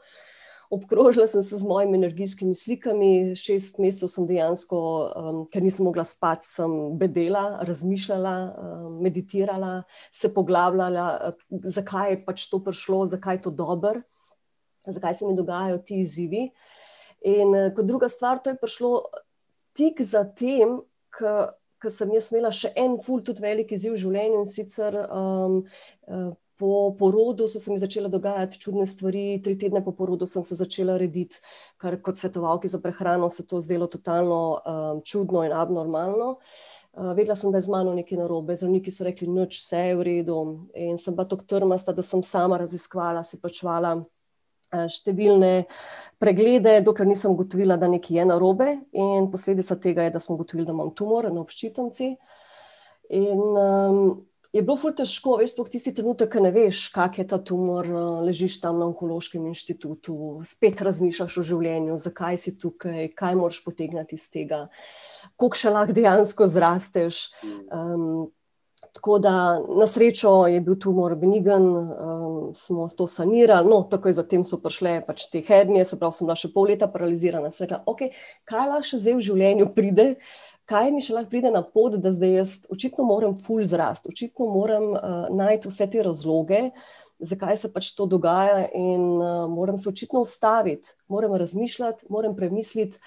Obkrožila 0.71 1.27
sem 1.27 1.43
se 1.43 1.57
z 1.59 1.67
mojimi 1.67 1.99
energijskimi 1.99 2.55
slikami, 2.55 3.35
šest 3.35 3.81
mesecev 3.83 4.11
sem 4.13 4.27
dejansko, 4.27 4.81
um, 5.19 5.41
ker 5.51 5.65
nisem 5.67 5.89
mogla 5.89 6.05
spati, 6.07 6.47
sem 6.47 6.77
bedela, 6.99 7.59
razmišljala, 7.67 8.35
um, 8.51 9.01
meditirala, 9.03 9.81
se 10.15 10.31
poglabljala, 10.35 11.09
uh, 11.33 11.65
zakaj 11.75 12.15
je 12.15 12.21
pač 12.27 12.47
to 12.53 12.63
prišlo, 12.63 13.03
zakaj 13.11 13.41
je 13.41 13.47
to 13.49 13.55
dobro, 13.63 14.03
zakaj 14.87 15.19
se 15.19 15.27
mi 15.27 15.35
dogajajo 15.35 15.83
ti 15.83 15.99
izzivi. 16.05 16.47
In 17.27 17.51
uh, 17.51 17.67
kot 17.75 17.91
druga 17.91 18.09
stvar, 18.09 18.39
to 18.39 18.55
je 18.55 18.63
prišlo 18.63 18.95
tik 19.75 20.03
za 20.07 20.25
ker 21.21 21.93
sem 21.93 22.13
jaz 22.15 22.31
imela 22.33 22.53
še 22.53 22.73
en 22.79 22.99
ful, 23.05 23.23
tudi 23.25 23.45
velik 23.45 23.73
izziv 23.73 23.97
v 23.97 24.01
življenju 24.03 24.41
in 24.43 24.49
sicer 24.49 24.97
um, 25.07 25.61
uh, 26.09 26.31
po 26.61 26.93
porodu 26.99 27.47
so 27.49 27.61
se 27.61 27.73
mi 27.73 27.79
začele 27.81 28.11
dogajati 28.13 28.59
čudne 28.61 28.85
stvari, 28.87 29.41
tri 29.45 29.57
tedne 29.57 29.81
po 29.85 29.95
porodu 29.97 30.29
sem 30.29 30.45
se 30.45 30.59
začela 30.59 30.99
rediti, 31.01 31.41
kar 31.81 31.97
kot 32.05 32.21
svetovalki 32.21 32.69
za 32.69 32.83
prehrano 32.85 33.31
se 33.33 33.47
to 33.49 33.63
zdelo 33.65 33.89
totalno 33.89 34.43
um, 34.59 35.01
čudno 35.01 35.47
in 35.49 35.57
abnormalno. 35.57 36.35
Uh, 36.93 37.15
vedela 37.17 37.37
sem, 37.39 37.53
da 37.53 37.63
je 37.63 37.69
z 37.71 37.73
mano 37.73 37.95
nekaj 37.97 38.19
narobe, 38.19 38.59
zdravniki 38.59 38.93
so 38.93 39.07
rekli, 39.07 39.31
noč, 39.31 39.63
vse 39.63 39.81
je 39.89 39.97
v 39.97 40.07
redu. 40.11 40.41
In 40.77 40.99
sem 41.01 41.17
pa 41.17 41.25
tako 41.25 41.49
trmasta, 41.49 41.97
da 41.97 42.05
sem 42.05 42.21
sama 42.27 42.61
raziskvala, 42.61 43.25
si 43.25 43.41
pačvala 43.41 43.97
številne 44.71 45.53
preglede, 46.21 46.81
dokler 46.85 47.09
nisem 47.09 47.33
ugotovila, 47.33 47.79
da 47.81 47.89
nekaj 47.91 48.21
je 48.21 48.25
narobe, 48.29 48.73
in 48.93 49.31
posledica 49.33 49.77
tega 49.81 50.07
je, 50.07 50.15
da 50.17 50.21
smo 50.23 50.37
ugotovili, 50.37 50.67
da 50.69 50.75
imam 50.77 50.93
tumor 50.95 51.31
na 51.33 51.41
obščitnici. 51.43 52.11
In 53.17 53.41
um, 53.41 54.01
je 54.55 54.63
bilo 54.63 54.77
ful 54.79 54.95
težko, 54.97 55.39
veš, 55.41 55.57
sploh 55.57 55.71
tisti 55.73 55.95
trenutek, 55.97 56.31
ko 56.35 56.43
ne 56.45 56.53
veš, 56.55 56.85
kak 56.95 57.19
je 57.23 57.27
ta 57.33 57.41
tumor, 57.43 57.89
uh, 57.89 58.19
ležiš 58.27 58.61
tam 58.63 58.79
na 58.83 58.91
onkološkem 58.91 59.47
inštitutu, 59.51 60.41
spet 60.47 60.83
razmišljaš 60.87 61.41
o 61.41 61.47
življenju, 61.53 61.99
zakaj 62.03 62.39
si 62.43 62.57
tukaj, 62.61 63.09
kaj 63.19 63.39
moraš 63.41 63.63
potegniti 63.65 64.21
iz 64.21 64.29
tega, 64.31 64.67
koliko 65.41 65.59
še 65.59 65.73
lahko 65.73 65.97
dejansko 65.97 66.51
zrasteš. 66.53 67.25
Um, 67.73 68.29
Tako 68.95 69.19
da 69.23 69.33
na 69.79 69.87
srečo 69.87 70.47
je 70.51 70.61
bil 70.61 70.75
tumor 70.79 71.15
benigen, 71.15 71.67
um, 71.67 72.51
smo 72.55 72.89
to 72.97 73.07
sanirali, 73.07 73.69
no, 73.71 73.83
takoj 73.91 74.13
zatem 74.17 74.45
so 74.45 74.59
prišle 74.59 74.99
pač 75.07 75.29
te 75.31 75.43
hernije, 75.47 75.85
se 75.85 75.99
pravi, 75.99 76.17
sem 76.17 76.27
bila 76.27 76.37
še 76.39 76.51
pol 76.55 76.71
leta 76.73 76.89
paralizirana. 76.91 77.53
Sem 77.55 77.69
rekla, 77.69 77.83
ok, 77.87 78.09
kaj 78.51 78.71
lahko 78.73 78.91
še 78.91 79.03
zdaj 79.05 79.19
v 79.19 79.27
življenju 79.29 79.69
pride, 79.77 80.09
kaj 80.71 80.91
mi 80.95 81.05
še 81.05 81.15
lahko 81.15 81.31
pride 81.31 81.55
na 81.55 81.63
pot, 81.63 81.99
da 82.03 82.13
zdaj 82.15 82.35
jaz 82.41 82.57
očitno 82.73 83.07
moram 83.07 83.39
full 83.47 83.63
zrast, 83.67 84.11
očitno 84.11 84.51
moram 84.51 84.91
uh, 84.95 85.21
najti 85.31 85.71
vse 85.71 85.87
te 85.91 86.03
razloge, 86.07 86.63
zakaj 87.21 87.59
se 87.63 87.71
pač 87.73 87.93
to 87.95 88.09
dogaja 88.11 88.67
in 88.75 89.03
uh, 89.21 89.45
moram 89.51 89.79
se 89.79 89.89
očitno 89.91 90.25
ustaviti, 90.27 90.97
moram 91.09 91.37
razmišljati, 91.39 92.11
moram 92.11 92.35
premisliti 92.37 92.99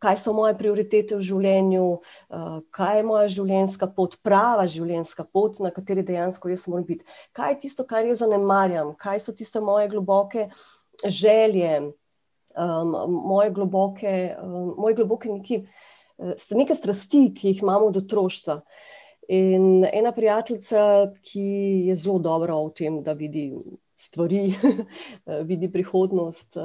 kaj 0.00 0.16
so 0.22 0.32
moje 0.36 0.56
prioritete 0.58 1.16
v 1.18 1.24
življenju, 1.24 1.86
uh, 2.00 2.58
kaj 2.74 3.00
je 3.00 3.06
moja 3.06 3.30
življenjska 3.36 3.90
pot, 3.96 4.16
prava 4.24 4.66
življenjska 4.70 5.26
pot, 5.28 5.60
na 5.60 5.72
kateri 5.74 6.04
dejansko 6.06 6.52
jaz 6.52 6.66
moram 6.72 6.86
biti. 6.88 7.04
Kaj 7.36 7.54
je 7.54 7.58
tisto, 7.66 7.86
kar 7.88 8.08
jaz 8.08 8.22
zanemarjam, 8.24 8.94
kaj 9.00 9.20
so 9.20 9.36
tiste 9.36 9.60
moje 9.64 9.90
globoke 9.92 10.48
želje, 11.04 11.74
um, 12.56 12.96
moje 13.28 13.52
globoke, 13.56 14.14
um, 14.40 14.72
moje 14.80 14.96
globoke 15.02 15.28
neki, 15.32 15.62
uh, 16.18 16.32
neke 16.56 16.76
strasti, 16.78 17.28
ki 17.36 17.52
jih 17.54 17.62
imamo 17.66 17.92
od 17.92 18.00
otroštva. 18.04 18.60
In 19.30 19.84
ena 19.86 20.10
prijateljica, 20.10 21.12
ki 21.22 21.44
je 21.86 21.94
zelo 21.94 22.18
dobra 22.18 22.56
v 22.58 22.72
tem, 22.74 22.96
da 23.06 23.12
vidi 23.14 23.52
stvari, 24.00 24.54
vidi 25.50 25.68
prihodnost. 25.72 26.56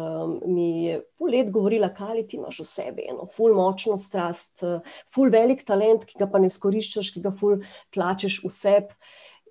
Mi 0.47 0.69
je 0.85 1.01
pol 1.19 1.33
let 1.35 1.51
govorila, 1.51 1.91
kaj 1.93 2.23
ti 2.31 2.39
imaš 2.39 2.63
v 2.63 2.69
sebi, 2.69 3.09
eno 3.11 3.27
ful 3.29 3.55
močno 3.57 3.99
strast, 4.01 4.63
ful 5.13 5.33
velik 5.33 5.65
talent, 5.67 6.07
ki 6.07 6.19
ga 6.21 6.29
pa 6.31 6.41
ne 6.41 6.49
izkoriščaš, 6.51 7.13
ki 7.15 7.23
ga 7.25 7.35
ful 7.35 7.61
tlačeš 7.95 8.41
v 8.45 8.53
sebi. 8.53 8.99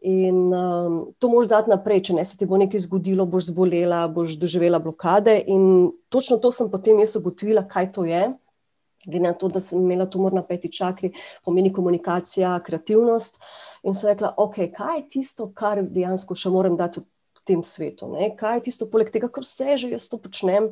In 0.05 0.53
um, 0.53 0.97
to 1.19 1.31
moš 1.33 1.47
dati 1.49 1.71
naprej, 1.73 2.03
če 2.09 2.15
ne 2.19 2.25
se 2.29 2.37
ti 2.37 2.45
bo 2.45 2.59
nekaj 2.61 2.83
zgodilo, 2.85 3.25
boš 3.25 3.47
zbolela, 3.49 4.03
boš 4.13 4.35
doživela 4.37 4.77
blokade. 4.85 5.33
In 5.49 5.95
točno 6.13 6.37
to 6.45 6.51
sem 6.53 6.69
potem 6.69 7.01
jaz 7.01 7.17
ugotovila, 7.17 7.63
kaj 7.65 7.89
to 7.97 8.05
je. 8.05 8.27
Glede 9.07 9.23
na 9.25 9.33
to, 9.33 9.49
da 9.49 9.63
sem 9.65 9.81
imela 9.81 10.05
tumor 10.05 10.37
na 10.37 10.43
peti 10.45 10.69
čakri, 10.73 11.15
pomeni 11.45 11.73
komunikacija, 11.73 12.53
kreativnost. 12.67 13.41
In 13.89 13.97
sem 13.97 14.13
rekla, 14.13 14.35
ok, 14.37 14.61
kaj 14.77 14.99
je 14.99 15.07
tisto, 15.17 15.49
kar 15.57 15.81
dejansko 15.81 16.37
še 16.37 16.53
moram 16.53 16.77
dati 16.77 17.01
v 17.01 17.09
tem 17.47 17.63
svetu? 17.65 18.09
Ne? 18.13 18.31
Kaj 18.39 18.59
je 18.59 18.65
tisto, 18.69 18.89
poleg 18.91 19.13
tega, 19.15 19.31
kar 19.33 19.45
vse 19.47 19.79
že 19.81 19.91
jaz 19.93 20.09
to 20.11 20.21
počnem, 20.21 20.71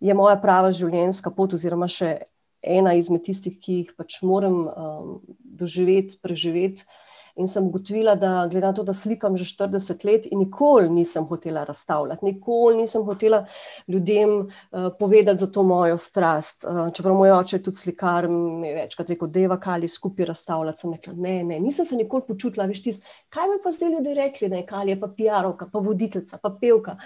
je 0.00 0.16
moja 0.16 0.36
prava 0.40 0.72
življenjska 0.74 1.32
pot, 1.34 1.56
oziroma 1.56 1.88
še 1.90 2.26
ena 2.64 2.94
izmed 2.96 3.24
tistih, 3.26 3.56
ki 3.60 3.80
jih 3.80 3.90
pač 3.98 4.22
moram 4.24 4.64
um, 4.68 5.10
doživeti, 5.44 6.18
preživeti. 6.24 6.88
In 7.36 7.48
sem 7.50 7.66
ugotovila, 7.66 8.14
da 8.14 8.46
glede 8.46 8.66
na 8.66 8.72
to, 8.72 8.82
da 8.86 8.92
slikam 8.94 9.36
že 9.36 9.44
40 9.44 10.04
let 10.06 10.26
in 10.30 10.38
nikoli 10.38 10.88
nisem 10.88 11.24
hotela 11.26 11.64
razstavljati, 11.64 12.24
nikoli 12.24 12.76
nisem 12.76 13.02
hotela 13.02 13.40
ljudem 13.88 14.36
uh, 14.38 14.86
povedati 14.98 15.40
za 15.40 15.46
to 15.50 15.62
mojo 15.62 15.96
strast. 15.98 16.64
Uh, 16.64 16.92
čeprav 16.94 17.16
moj 17.18 17.32
oče 17.32 17.56
je 17.56 17.62
tudi 17.62 17.76
slikar, 17.76 18.28
mi 18.28 18.68
je 18.68 18.74
večkrat 18.74 19.10
rekel, 19.10 19.28
da 19.28 19.40
je 19.40 19.58
kali 19.60 19.88
skupaj 19.88 20.26
razstavljati. 20.26 20.80
Sem 20.80 20.92
rekla, 20.92 21.12
ne, 21.16 21.44
ne, 21.44 21.60
nisem 21.60 21.86
se 21.86 21.96
nikoli 21.96 22.22
počutila, 22.28 22.66
veš, 22.70 22.82
tis, 22.82 23.00
kaj 23.28 23.50
bi 23.50 23.62
pa 23.64 23.70
zdaj 23.70 23.90
ljudje 23.90 24.14
rekli, 24.14 24.50
je 24.56 24.66
kali 24.66 24.90
je 24.90 25.00
pa 25.00 25.08
PR-ovka, 25.08 25.68
pa 25.72 25.78
voditeljica, 25.78 26.38
pa 26.42 26.54
pevka. 26.60 26.96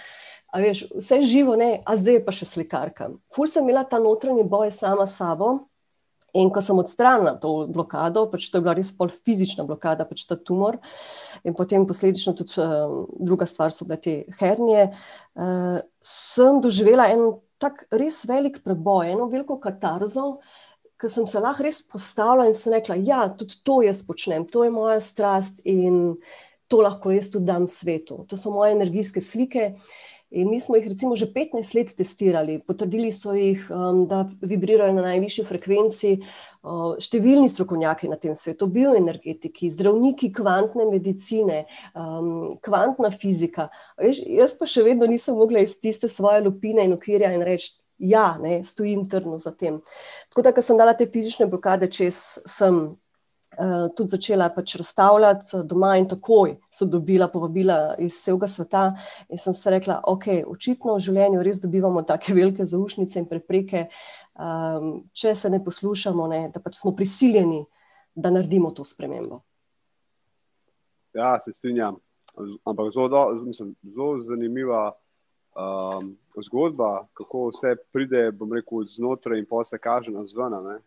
A 0.52 0.60
veš, 0.60 0.84
vse 0.96 1.22
živo, 1.22 1.56
ne, 1.56 1.82
a 1.86 1.96
zdaj 1.96 2.20
je 2.20 2.24
pa 2.24 2.32
še 2.32 2.44
slikarka. 2.44 3.10
Ful 3.34 3.48
sem 3.48 3.64
imela 3.64 3.84
ta 3.88 3.98
notranji 3.98 4.44
boj 4.44 4.70
sama 4.76 5.06
s 5.06 5.16
sabo. 5.16 5.54
In 6.36 6.50
ko 6.52 6.60
sem 6.60 6.76
odstranila 6.76 7.38
to 7.40 7.66
blokado, 7.72 8.26
pač 8.28 8.50
to 8.50 8.60
je 8.60 8.64
bila 8.66 8.74
res 8.76 8.90
pol 8.92 9.08
fizična 9.08 9.64
blokada, 9.64 10.04
pač 10.04 10.26
ta 10.28 10.36
tumor, 10.36 10.76
in 11.40 11.56
potem 11.56 11.86
posledično 11.88 12.34
tudi 12.36 12.58
uh, 12.60 13.06
druga 13.16 13.48
stvar 13.48 13.72
so 13.72 13.86
bile 13.88 13.96
te 14.04 14.16
hernije, 14.36 14.90
uh, 14.92 15.78
sem 16.04 16.60
doživela 16.60 17.08
en 17.14 17.30
tak 17.58 17.86
res 17.90 18.20
velik 18.28 18.60
preboj, 18.62 19.08
eno 19.14 19.30
veliko 19.32 19.56
katarzo, 19.62 20.36
ker 20.98 21.10
sem 21.10 21.26
se 21.30 21.40
lahko 21.40 21.64
res 21.64 21.80
postavila 21.86 22.46
in 22.48 22.54
sem 22.56 22.74
rekla, 22.76 22.98
ja, 23.06 23.22
tudi 23.32 23.62
to 23.64 23.80
jaz 23.86 24.02
počnem, 24.06 24.44
to 24.50 24.66
je 24.66 24.74
moja 24.74 25.00
strast 25.00 25.62
in 25.64 26.18
to 26.68 26.82
lahko 26.84 27.14
jaz 27.14 27.30
tudi 27.32 27.48
dam 27.48 27.66
svetu. 27.70 28.24
To 28.28 28.36
so 28.36 28.52
moje 28.52 28.74
energijske 28.76 29.22
slike. 29.24 29.72
In 30.30 30.50
mi 30.50 30.60
smo 30.60 30.76
jih 30.76 30.88
recimo 30.88 31.16
že 31.16 31.26
15 31.32 31.74
let 31.74 31.94
testirali, 31.96 32.58
potrdili 32.60 33.08
so 33.12 33.32
jih, 33.32 33.62
um, 33.72 34.02
da 34.08 34.26
vibrirajo 34.40 34.92
na 34.92 35.06
najvišji 35.06 35.44
frekvenci. 35.48 36.10
Uh, 36.60 36.98
številni 37.00 37.48
strokovnjaki 37.48 38.10
na 38.12 38.18
tem 38.20 38.34
svetu, 38.36 38.68
bioenergetiki, 38.68 39.70
zdravniki 39.72 40.28
kvantne 40.36 40.84
medicine, 40.90 41.62
um, 41.96 42.58
kvantna 42.60 43.08
fizika. 43.14 43.70
Veš, 43.96 44.20
jaz 44.28 44.58
pa 44.58 44.68
še 44.68 44.84
vedno 44.84 45.08
nisem 45.08 45.38
mogla 45.38 45.64
iz 45.64 45.78
tiste 45.80 46.12
svoje 46.12 46.44
lupine 46.44 46.84
in 46.84 46.96
okvirja 46.98 47.32
in 47.32 47.46
reči, 47.46 47.78
ja, 47.98 48.36
ne, 48.42 48.60
stojim 48.64 49.08
trdno 49.08 49.38
za 49.40 49.54
tem. 49.56 49.80
Tako 50.28 50.44
da, 50.44 50.52
ko 50.52 50.62
sem 50.62 50.76
dala 50.78 50.92
te 50.94 51.08
fizične 51.08 51.48
blokade, 51.48 51.88
čez 51.88 52.38
sem 52.46 52.98
tudi 53.96 54.10
začela 54.10 54.48
pač 54.54 54.76
razstavljati 54.78 55.56
eh, 55.56 55.62
doma, 55.66 55.96
in 55.98 56.06
takoj 56.08 56.54
sem 56.70 56.90
dobila 56.90 57.28
povabila 57.28 57.96
iz 57.98 58.20
celega 58.22 58.46
sveta. 58.46 58.84
In 59.28 59.38
sem 59.38 59.54
se 59.54 59.70
rekla, 59.70 60.00
ok, 60.06 60.26
očitno 60.46 60.94
v 60.94 61.04
življenju 61.08 61.42
res 61.42 61.60
dobivamo 61.62 62.02
tako 62.06 62.34
velike 62.38 62.64
zaušnice 62.64 63.18
in 63.18 63.26
prepreke, 63.26 63.88
um, 64.38 64.92
če 65.12 65.34
se 65.34 65.50
ne 65.50 65.62
poslušamo, 65.64 66.28
ne, 66.30 66.42
da 66.54 66.62
pač 66.62 66.78
smo 66.78 66.94
prisiljeni, 66.96 67.64
da 68.14 68.30
naredimo 68.30 68.70
to 68.74 68.86
spremembo. 68.86 69.42
Ja, 71.16 71.38
se 71.40 71.52
strinjam. 71.52 71.98
Ampak 72.64 72.92
zelo, 72.94 73.24
mislim, 73.42 73.74
zelo 73.82 74.20
zanimiva 74.22 74.92
um, 75.58 76.12
zgodba, 76.46 77.08
kako 77.18 77.48
vse 77.48 77.74
pride, 77.90 78.28
bom 78.30 78.52
rekel, 78.54 78.86
znotraj 78.86 79.42
in 79.42 79.46
pa 79.50 79.64
se 79.64 79.78
kaže 79.82 80.14
na 80.14 80.22
zvona 80.30 80.78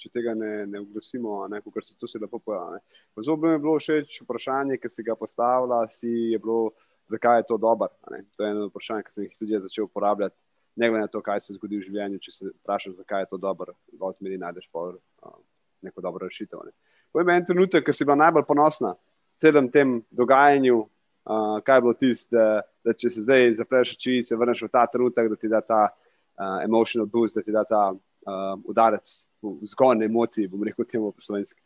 če 0.00 0.10
tega 0.12 0.34
ne, 0.34 0.66
ne 0.66 0.80
oglasimo, 0.80 1.42
kot 1.68 1.84
se 1.84 1.96
to 1.98 2.08
se 2.08 2.18
lepo 2.20 2.40
pojavlja. 2.40 2.80
Zelo 3.20 3.36
bi 3.36 3.50
mi 3.52 3.60
bilo 3.60 3.76
všeč 3.78 4.22
vprašanje, 4.24 4.78
ki 4.80 4.88
si 4.88 5.04
ga 5.04 5.16
postavila, 5.18 5.82
si 5.92 6.08
je 6.32 6.38
bilo, 6.40 6.72
zakaj 7.12 7.42
je 7.42 7.48
to 7.50 7.58
dobro. 7.60 7.90
To 8.36 8.44
je 8.44 8.50
eno 8.50 8.70
vprašanje, 8.70 9.04
ki 9.06 9.14
sem 9.14 9.26
jih 9.26 9.36
tudi 9.38 9.60
začel 9.66 9.88
uporabljati. 9.88 10.36
Ne 10.80 10.88
glede 10.88 11.04
na 11.04 11.12
to, 11.12 11.20
kaj 11.20 11.42
se 11.44 11.56
zgodi 11.58 11.80
v 11.80 11.84
življenju, 11.88 12.20
če 12.22 12.32
se 12.32 12.52
vprašaš, 12.54 13.00
zakaj 13.02 13.26
je 13.26 13.32
to 13.34 13.40
dobro, 13.42 13.74
lahko 13.98 14.16
zmeri 14.16 14.38
najdeš 14.40 14.70
pa 14.72 14.86
uh, 14.88 15.38
neko 15.84 16.04
dobro 16.04 16.28
rešitev. 16.30 16.62
Ne. 16.64 16.72
Povej 17.12 17.26
mi 17.26 17.36
en 17.36 17.48
trenutek, 17.48 17.84
ki 17.84 17.92
si 17.92 18.06
bila 18.06 18.16
najbolj 18.22 18.46
ponosna 18.48 18.94
v 18.94 19.42
celem 19.42 19.68
tem 19.74 19.98
dogajanju, 20.14 20.78
uh, 20.80 21.58
kaj 21.66 21.76
je 21.76 21.84
bilo 21.84 21.96
tisto, 21.98 22.36
da, 22.36 22.62
da 22.86 22.94
če 22.96 23.10
se 23.10 23.26
zdaj 23.26 23.50
zapreš 23.60 23.96
oči, 23.98 24.20
se 24.24 24.38
vrneš 24.38 24.62
v 24.64 24.70
ta 24.72 24.86
trenutek, 24.88 25.28
da 25.34 25.36
ti 25.36 25.50
da 25.50 25.60
ta 25.60 25.82
uh, 25.90 26.62
emotional 26.64 27.10
boost, 27.10 27.36
da 27.36 27.44
ti 27.44 27.52
da 27.52 27.66
ta 27.68 27.90
uh, 28.26 28.54
udarec 28.64 29.24
zgornje 29.72 30.04
emocije, 30.04 30.48
bom 30.48 30.62
rekel 30.64 30.84
temu 30.84 31.12
po 31.12 31.20
slovenski. 31.20 31.60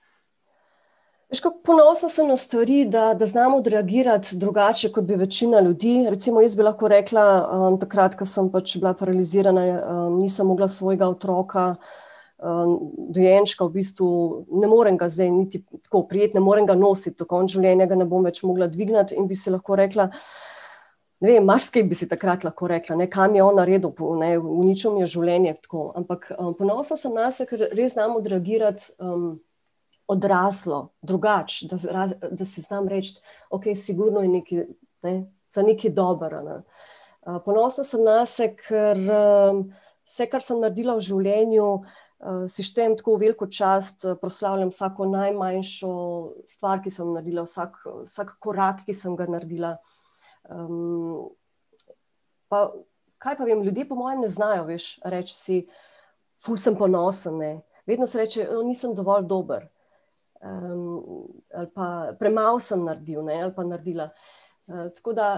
Ponosna 1.65 2.09
sem 2.09 2.29
na 2.29 2.37
stvari, 2.37 2.85
da, 2.85 3.15
da 3.15 3.27
znamo 3.27 3.57
odreagirati 3.57 4.37
drugače, 4.37 4.93
kot 4.93 5.05
bi 5.05 5.15
večina 5.15 5.61
ljudi. 5.61 6.07
Recimo, 6.11 6.41
jaz 6.41 6.57
bi 6.57 6.63
lahko 6.63 6.89
rekla, 6.89 7.25
um, 7.43 7.79
takrat, 7.81 8.15
ko 8.15 8.27
sem 8.29 8.51
pač 8.53 8.77
bila 8.79 8.95
paralizirana, 8.95 9.65
um, 9.65 10.21
nisem 10.21 10.47
mogla 10.47 10.69
svojega 10.69 11.09
otroka, 11.09 11.75
um, 12.39 12.77
dojenčka, 13.09 13.67
v 13.67 13.81
bistvu 13.81 14.09
ne 14.61 14.71
morem 14.71 14.99
ga 15.01 15.09
zdaj 15.09 15.31
niti 15.31 15.65
tako 15.83 16.05
prijeti, 16.09 16.37
ne 16.39 16.45
morem 16.45 16.67
ga 16.67 16.77
nositi, 16.79 17.17
do 17.19 17.27
konca 17.27 17.57
življenja 17.57 17.89
ga 17.91 17.99
ne 17.99 18.07
bom 18.07 18.25
več 18.25 18.43
mogla 18.45 18.69
dvigniti 18.71 19.19
in 19.19 19.27
bi 19.27 19.35
si 19.35 19.51
lahko 19.51 19.81
rekla, 19.81 20.11
ne 21.25 21.33
vem, 21.33 21.45
marsikaj 21.49 21.87
bi 21.89 21.97
si 21.97 22.09
takrat 22.09 22.45
lahko 22.45 22.69
rekla, 22.69 22.99
ne, 23.01 23.09
kam 23.11 23.35
je 23.37 23.43
on 23.43 23.57
naredil, 23.57 23.93
ne, 24.21 24.35
uničil 24.39 24.93
mi 24.95 25.05
je 25.05 25.13
življenje. 25.15 25.57
Tako. 25.65 25.87
Ampak 25.97 26.29
um, 26.37 26.53
ponosna 26.59 26.99
sem 27.01 27.15
na 27.17 27.31
sebe, 27.33 27.55
ker 27.55 27.73
res 27.73 27.95
znam 27.95 28.19
odreagirati 28.19 28.93
um, 29.01 29.31
odraslo, 30.11 30.91
drugače, 31.01 31.71
da, 31.71 32.05
da 32.13 32.49
si 32.49 32.65
znam 32.67 32.91
reči, 32.93 33.17
ok, 33.49 33.71
sigurno 33.77 34.21
je 34.21 34.35
nekaj, 34.35 34.69
ne, 35.09 35.15
za 35.49 35.65
nekaj 35.65 35.97
dobro. 35.97 36.43
Ne. 36.45 36.61
Uh, 37.25 37.41
ponosna 37.47 37.87
sem 37.89 38.05
na 38.05 38.21
sebe, 38.29 38.61
ker 38.67 39.01
um, 39.09 39.65
vse, 40.05 40.29
kar 40.29 40.45
sem 40.45 40.61
naredila 40.61 40.99
v 41.01 41.09
življenju, 41.09 41.73
uh, 41.81 42.45
si 42.53 42.69
štejem 42.69 42.99
tako 43.01 43.17
veliko 43.23 43.49
čast, 43.49 44.05
uh, 44.05 44.21
proslavljam 44.21 44.77
vsako 44.77 45.09
najmanjšo 45.17 45.99
stvar, 46.59 46.85
ki 46.85 46.93
sem 46.93 47.17
naredila, 47.17 47.49
vsak, 47.49 47.81
vsak 48.05 48.37
korak, 48.45 48.85
ki 48.85 48.93
sem 48.93 49.17
ga 49.17 49.31
naredila. 49.39 49.79
Um, 50.51 51.31
pa, 52.49 52.67
kaj 53.19 53.39
pa 53.39 53.47
vem, 53.49 53.63
ljudje, 53.63 53.89
po 53.89 53.99
mojem, 53.99 54.25
ne 54.25 54.29
znajo 54.29 54.67
več 54.69 54.95
reči 55.05 55.35
si, 55.35 55.61
ful 56.45 56.61
sem 56.61 56.77
ponosen. 56.77 57.39
Ne. 57.41 57.53
Vedno 57.89 58.07
se 58.07 58.21
reče, 58.21 58.49
no, 58.53 58.63
nisem 58.67 58.95
dovolj 58.97 59.27
dober. 59.29 59.69
Um, 60.45 61.29
ali 61.57 61.71
pa 61.73 61.89
premalo 62.21 62.61
sem 62.61 62.83
naredil, 62.85 63.23
ne, 63.25 63.41
ali 63.47 63.55
pa 63.57 63.65
naredila. 63.65 64.11
Uh, 64.69 64.89
tako 64.97 65.15
da 65.17 65.29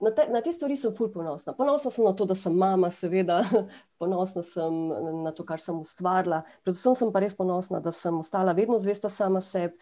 na 0.00 0.10
te, 0.14 0.26
na 0.30 0.40
te 0.42 0.52
stvari 0.54 0.76
sem 0.78 0.94
ful 0.94 1.10
ponosna. 1.12 1.52
Ponosna 1.58 1.90
sem 1.90 2.06
na 2.06 2.12
to, 2.14 2.26
da 2.28 2.36
sem 2.38 2.54
mama, 2.54 2.90
seveda, 2.94 3.40
ponosna 4.00 4.44
sem 4.46 4.76
na 5.24 5.32
to, 5.34 5.46
kar 5.46 5.62
sem 5.62 5.78
ustvarila. 5.78 6.44
Predvsem 6.66 6.94
sem 6.98 7.10
pa 7.14 7.22
res 7.24 7.34
ponosna, 7.38 7.82
da 7.82 7.92
sem 7.94 8.14
ostala 8.18 8.54
vedno 8.56 8.78
zvesta 8.78 9.10
sama 9.10 9.42
sebi, 9.42 9.74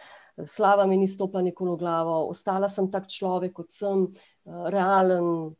slava 0.48 0.86
mi 0.86 0.98
ni 1.00 1.08
stopila 1.08 1.42
nikoli 1.44 1.74
v 1.74 1.80
glavo, 1.84 2.16
ostala 2.30 2.68
sem 2.68 2.88
tak 2.92 3.08
človek, 3.12 3.54
kot 3.56 3.72
sem, 3.72 4.06
realen, 4.46 5.56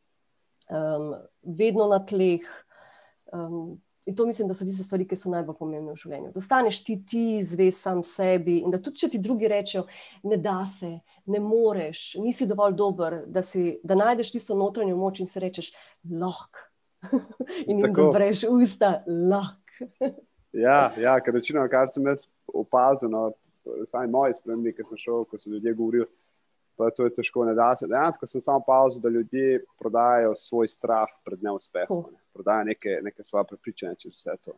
um, 0.71 1.15
vedno 1.43 1.87
na 1.87 1.99
tleh. 2.07 2.41
Um, 3.33 3.81
in 4.07 4.15
to 4.17 4.27
mislim, 4.27 4.49
da 4.49 4.55
so 4.55 4.65
tiste 4.65 4.85
stvari, 4.85 5.07
ki 5.09 5.17
so 5.19 5.31
najbolj 5.33 5.57
pomembne 5.59 5.95
v 5.97 5.99
življenju. 5.99 6.31
Da 6.35 6.39
ostaneš 6.39 6.79
ti, 6.87 6.95
ti 7.07 7.25
zvest 7.43 7.83
sam 7.83 8.05
sebi 8.07 8.61
in 8.63 8.71
da 8.71 8.79
tudi 8.79 9.03
če 9.03 9.11
ti 9.17 9.21
drugi 9.23 9.51
rečejo, 9.51 9.83
ne 10.31 10.39
da 10.39 10.61
se, 10.71 10.93
ne 11.27 11.41
moreš, 11.43 12.13
nisi 12.23 12.47
dovolj 12.47 12.77
dober, 12.79 13.19
da, 13.27 13.43
si, 13.43 13.81
da 13.83 13.99
najdeš 13.99 14.37
tisto 14.37 14.55
notranjo 14.59 14.95
moč 14.99 15.21
in 15.25 15.31
se 15.31 15.43
rečeš, 15.43 15.73
lahko. 16.07 16.69
in 17.69 17.83
jim 17.83 17.91
zapreš 17.95 18.47
usta, 18.51 19.01
lahko. 19.07 19.91
ja, 20.67 20.93
ja, 21.03 21.19
ker 21.21 21.35
večino, 21.35 21.67
kar 21.71 21.91
sem 21.91 22.07
jaz 22.07 22.29
opazil, 22.47 23.11
no, 23.11 23.33
sami 23.91 24.07
moji 24.13 24.39
spremembi, 24.39 24.77
ki 24.77 24.87
sem 24.87 25.03
šel, 25.03 25.27
ko 25.27 25.43
so 25.43 25.51
ljudje 25.51 25.75
govorili 25.75 26.07
pa 26.77 26.91
to 26.91 27.05
je 27.05 27.15
težko. 27.19 27.45
Dejansko 27.45 28.27
sem 28.27 28.41
samo 28.41 28.59
opazil, 28.59 29.03
da 29.03 29.09
ljudje 29.09 29.65
prodajajo 29.79 30.35
svoj 30.37 30.69
strah 30.69 31.11
pred 31.25 31.43
neuspehom, 31.43 32.07
ne? 32.13 32.19
prodajajo 32.33 32.65
neke, 32.65 32.99
neke 33.03 33.25
svoje 33.25 33.45
prepričanje 33.49 33.95
čez 34.05 34.13
vse 34.13 34.37
to. 34.45 34.57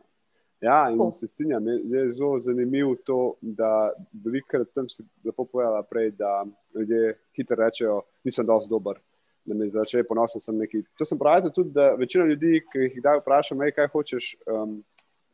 Ja, 0.61 0.89
in 0.91 0.97
cool. 0.97 1.11
se 1.11 1.27
strinjam, 1.27 1.67
je 1.67 2.13
zelo 2.13 2.39
zanimivo 2.39 2.95
to, 3.05 3.33
da 3.41 3.93
velikokrat 4.25 4.67
tam 4.75 4.89
se 4.89 5.03
lepo 5.23 5.45
povedala 5.45 5.83
prej, 5.83 6.11
da 6.11 6.45
ljudje 6.75 7.13
hitro 7.35 7.55
rečejo, 7.55 8.01
nisem 8.23 8.45
dovolj 8.45 8.67
dober. 8.69 8.99
da 9.45 9.55
me 9.55 9.67
začne 9.67 10.03
ponosen 10.03 10.41
sem 10.41 10.57
neki. 10.57 10.83
To 10.97 11.05
sem 11.05 11.17
pravil 11.17 11.49
tudi, 11.55 11.71
da 11.73 11.95
večina 11.97 12.25
ljudi, 12.25 12.59
ki 12.71 12.79
jih 12.79 12.97
kdaj 12.99 13.21
vprašam, 13.23 13.63
kaj 13.75 13.87
hočeš, 13.87 14.35
um, 14.45 14.75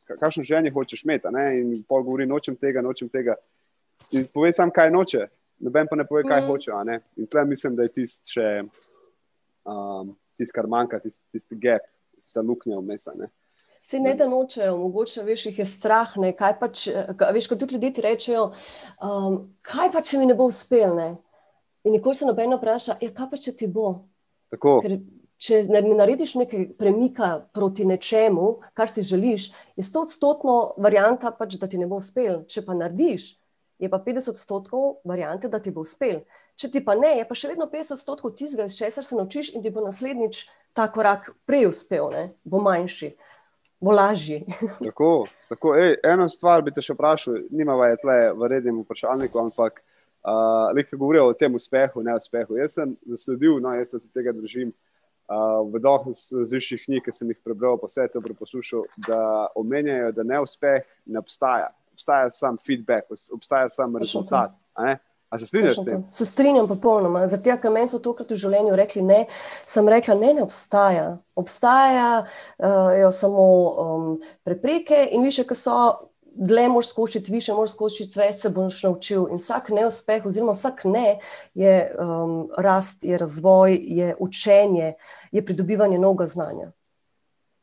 kakšno 0.07 0.43
življenje 0.43 0.71
hočeš 0.71 1.03
imeti, 1.03 1.27
in 1.59 1.83
pol 1.83 2.03
govori, 2.03 2.27
nočem 2.29 2.55
tega, 2.55 2.81
nočem 2.85 3.09
tega. 3.09 3.35
In 4.15 4.27
povej 4.33 4.53
sam, 4.55 4.71
kaj 4.71 4.91
noče, 4.93 5.25
noben 5.59 5.87
pa 5.89 5.95
ne 5.95 6.05
pove, 6.07 6.23
kaj 6.27 6.41
mm. 6.41 6.47
hoče. 6.47 6.99
In 7.17 7.27
tle 7.27 7.45
mislim, 7.45 7.75
da 7.75 7.87
je 7.87 7.93
tisti 7.99 8.37
še, 8.37 8.51
um, 9.65 10.13
tist, 10.37 10.53
kar 10.55 10.67
manjka, 10.71 10.99
tisti 11.03 11.23
tist 11.31 11.57
gap, 11.61 11.85
tista 12.19 12.43
luknja 12.45 12.79
vmes. 12.79 13.07
Se 13.85 13.99
ne 14.01 14.15
da 14.17 14.25
nočejo, 14.25 14.77
mogoče 14.81 15.23
veš, 15.23 15.45
jih 15.51 15.59
je 15.61 15.67
strah. 15.69 16.15
Kaj 16.37 16.55
pa, 16.59 16.71
če, 16.73 17.05
veš, 17.35 17.49
kot 17.51 17.61
tudi 17.61 17.77
ljudje 17.77 17.91
ti 17.93 18.05
rečejo, 18.05 18.47
um, 18.97 19.43
kaj 19.65 19.91
pa, 19.93 20.01
če 20.01 20.21
mi 20.21 20.29
ne 20.31 20.37
bo 20.37 20.49
uspel. 20.49 20.95
Ne? 20.97 21.11
In 21.85 21.93
nikoli 21.93 22.17
se 22.17 22.25
nobeno 22.25 22.57
vpraša, 22.57 22.97
ja, 23.01 23.11
kaj 23.13 23.29
pa 23.29 23.37
če 23.37 23.53
ti 23.59 23.69
bo. 23.69 23.91
Ker, 24.55 24.97
če 25.37 25.61
ne 25.69 25.81
narediš 25.85 26.33
nekaj 26.39 26.69
premika 26.79 27.29
proti 27.53 27.85
nečemu, 27.85 28.47
kar 28.73 28.89
si 28.89 29.03
želiš, 29.05 29.51
je 29.77 29.85
sto 29.85 30.05
odstotno 30.07 30.73
varianta, 30.81 31.29
pač, 31.35 31.59
da 31.61 31.69
ti 31.69 31.77
ne 31.77 31.85
bo 31.89 31.99
uspel. 32.01 32.41
Če 32.49 32.65
pa 32.65 32.73
narediš, 32.77 33.35
je 33.79 33.89
pa 33.91 33.99
50 33.99 34.29
odstotkov 34.31 34.99
variante, 35.03 35.49
da 35.51 35.59
ti 35.59 35.71
bo 35.71 35.83
uspel. 35.85 36.21
Če 36.55 36.71
ti 36.71 36.81
pa 36.83 36.95
ne, 36.95 37.17
je 37.19 37.25
pa 37.27 37.35
še 37.35 37.51
vedno 37.51 37.67
50 37.71 37.97
odstotkov 37.97 38.35
tistega, 38.39 38.67
iz 38.69 38.77
česar 38.77 39.05
se 39.05 39.17
naučiš 39.17 39.53
in 39.55 39.63
ti 39.63 39.71
bo 39.73 39.83
naslednjič 39.83 40.45
ta 40.75 40.87
korak 40.91 41.33
prej 41.47 41.67
uspel, 41.71 42.11
ne? 42.13 42.29
bo 42.43 42.61
manjši. 42.63 43.15
Bo 43.83 43.91
lažji. 43.91 44.45
tako, 44.87 45.25
tako. 45.51 45.75
Ej, 45.75 45.97
eno 46.07 46.29
stvar 46.31 46.63
bi 46.63 46.71
te 46.71 46.81
še 46.81 46.95
vprašal, 46.95 47.43
nima 47.51 47.75
je 47.91 47.99
tle 48.01 48.17
v 48.39 48.49
rednem 48.55 48.79
vprašalniku, 48.85 49.41
ampak 49.43 49.83
Uh, 50.25 50.75
Lekaj 50.75 50.97
govorijo 50.97 51.27
o 51.27 51.33
tem 51.33 51.55
uspehu, 51.55 52.01
ne 52.01 52.15
uspehu. 52.17 52.55
Jaz 52.57 52.73
sem 52.73 52.95
zasledil, 53.05 53.59
no, 53.61 53.75
jaz 53.77 53.91
se 53.93 53.99
tega 54.09 54.31
držim. 54.33 54.71
Uh, 55.29 55.61
v 55.73 55.81
dohu 55.81 56.13
različnih 56.13 56.81
knjig, 56.85 57.03
ki 57.05 57.13
sem 57.13 57.29
jih 57.29 57.37
prebral, 57.45 57.77
pa 57.81 57.85
vse 57.89 58.07
to 58.13 58.21
preposlušal, 58.25 58.87
da 59.07 59.19
omenjajo, 59.57 60.11
da 60.17 60.25
neuspeh 60.25 60.85
ne 61.05 61.21
obstaja. 61.21 61.69
Obstaja 61.95 62.29
samo 62.29 62.57
feedback, 62.65 63.11
obstaja 63.33 63.69
samo 63.69 63.99
rezultat. 63.99 64.51
A 65.29 65.37
se 65.37 65.45
strinjaš 65.45 65.77
s 65.81 65.85
tem? 65.85 66.03
Se 66.11 66.25
strinjam 66.25 66.67
popolnoma. 66.67 67.27
Zato, 67.27 67.55
ker 67.61 67.71
meni 67.71 67.89
so 67.91 67.99
tokrat 67.99 68.29
v 68.31 68.37
življenju 68.39 68.75
rekli 68.77 69.01
ne, 69.03 69.23
sem 69.67 69.87
rekla, 69.89 70.15
ne, 70.19 70.33
ne 70.37 70.43
obstaja. 70.45 71.07
Obstajajo 71.35 72.11
uh, 72.23 73.15
samo 73.15 73.47
um, 73.83 74.05
prepreke 74.47 75.07
in 75.11 75.25
više, 75.25 75.47
ki 75.47 75.57
so 75.59 75.79
dlje 76.35 76.67
moraš 76.69 76.91
skočiti, 76.91 77.31
više 77.31 77.55
moraš 77.55 77.73
skočiti, 77.73 78.19
več 78.19 78.43
se 78.43 78.51
boš 78.53 78.83
naučil. 78.83 79.27
In 79.31 79.41
vsak 79.41 79.71
neuspeh, 79.75 80.25
oziroma 80.27 80.55
vsak 80.55 80.85
ne, 80.91 81.19
je 81.55 81.75
um, 81.99 82.37
rast, 82.57 83.03
je 83.03 83.17
razvoj, 83.17 83.79
je 83.99 84.15
učenje, 84.19 84.93
je 85.31 85.45
pridobivanje 85.45 85.99
novega 85.99 86.27
znanja. 86.31 86.71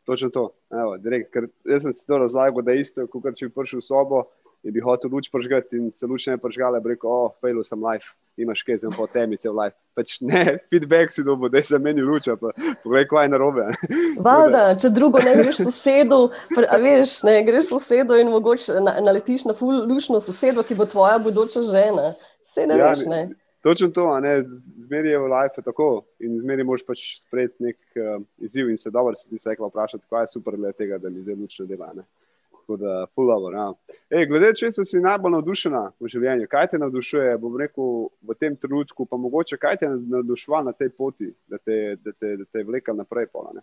Točno 0.07 0.31
to. 0.31 0.51
Evo, 0.71 0.97
direkt, 0.99 1.31
ker 1.35 1.47
jaz 1.69 1.85
sem 1.87 1.93
si 1.95 2.07
to 2.07 2.19
razlagal, 2.19 2.63
da 2.63 2.75
je 2.75 2.83
isto, 2.83 3.07
kot 3.11 3.29
če 3.39 3.49
bi 3.49 3.55
prišel 3.55 3.83
v 3.83 3.87
sobo 3.87 4.23
in 4.63 4.73
bi 4.75 4.83
hotel 4.83 5.11
luč 5.11 5.29
pržgati 5.31 5.77
in 5.77 5.93
se 5.93 6.07
luč 6.07 6.27
ne 6.27 6.37
pržgala, 6.39 6.81
bi 6.81 6.93
rekel, 6.93 7.11
oh, 7.11 7.33
failu 7.43 7.65
sem 7.67 7.81
life, 7.83 8.15
imaš 8.39 8.63
kaj, 8.63 8.79
sem 8.79 8.95
po 8.95 9.09
temice 9.11 9.51
v 9.51 9.57
life. 9.59 9.77
Pač 9.99 10.17
ne, 10.23 10.43
feedback 10.71 11.11
si 11.15 11.25
dobo, 11.27 11.51
da 11.51 11.63
se 11.67 11.79
meni 11.83 12.03
luča, 12.03 12.37
pa 12.39 12.53
poglej, 12.85 13.09
kaj 13.11 13.27
je 13.27 13.33
narobe. 13.35 13.67
Valjda, 14.27 14.65
če 14.83 14.93
drugo 14.95 15.23
ne 15.23 15.35
greš 15.41 15.65
sosedu, 15.67 16.21
a 16.63 16.79
veš, 16.83 17.21
ne 17.27 17.37
greš 17.47 17.73
sosedu 17.73 18.19
in 18.23 18.31
mogoče 18.31 18.79
naletiš 18.83 19.47
na 19.51 19.59
full 19.59 19.83
lušno 19.91 20.23
sosedo, 20.23 20.63
ki 20.67 20.79
bo 20.79 20.87
tvoja 20.87 21.19
bodoča 21.23 21.65
žena. 21.67 22.13
Vse 22.47 22.67
ne 22.69 22.79
ja, 22.79 22.93
veš, 22.93 23.07
ne. 23.11 23.23
Točno 23.63 23.89
to, 23.89 24.21
zmeri 24.79 25.11
je 25.11 25.19
v 25.19 25.29
life 25.31 25.63
tako 25.63 26.03
in 26.19 26.35
zmeri 26.41 26.65
moš 26.67 26.83
pač 26.83 27.05
sprejeti 27.21 27.63
nek 27.63 27.79
uh, 27.95 28.25
izziv 28.43 28.71
in 28.71 28.77
se 28.77 28.91
dobro 28.91 29.15
si 29.15 29.31
ti 29.31 29.39
se 29.39 29.51
rekla 29.51 29.69
vprašati, 29.69 30.05
kaj 30.11 30.23
je 30.23 30.33
super 30.33 30.59
le 30.59 30.73
tega, 30.73 30.99
da 30.99 31.09
ljudje 31.09 31.37
lučno 31.37 31.67
delajo. 31.67 32.03
Tako 32.51 32.77
da, 32.77 33.07
fulano. 33.15 33.51
Ja. 34.11 34.25
Glede, 34.27 34.53
če 34.59 34.71
si 34.71 35.03
najbolj 35.03 35.33
navdušena 35.37 35.83
v 36.01 36.11
življenju, 36.11 36.49
kaj 36.51 36.73
te 36.73 36.79
navdušuje, 36.83 37.39
bom 37.43 37.57
rekel 37.59 38.09
v 38.23 38.37
tem 38.39 38.57
trenutku, 38.57 39.07
pa 39.07 39.19
mogoče 39.19 39.59
kaj 39.63 39.79
te 39.83 39.91
navdušuje 39.91 40.63
na 40.67 40.75
tej 40.75 40.91
poti, 40.99 41.31
da 41.47 41.59
te, 41.59 41.97
da 42.03 42.13
te, 42.13 42.37
da 42.43 42.47
te 42.47 42.67
vleka 42.67 42.95
naprej. 42.99 43.31
Pola, 43.31 43.55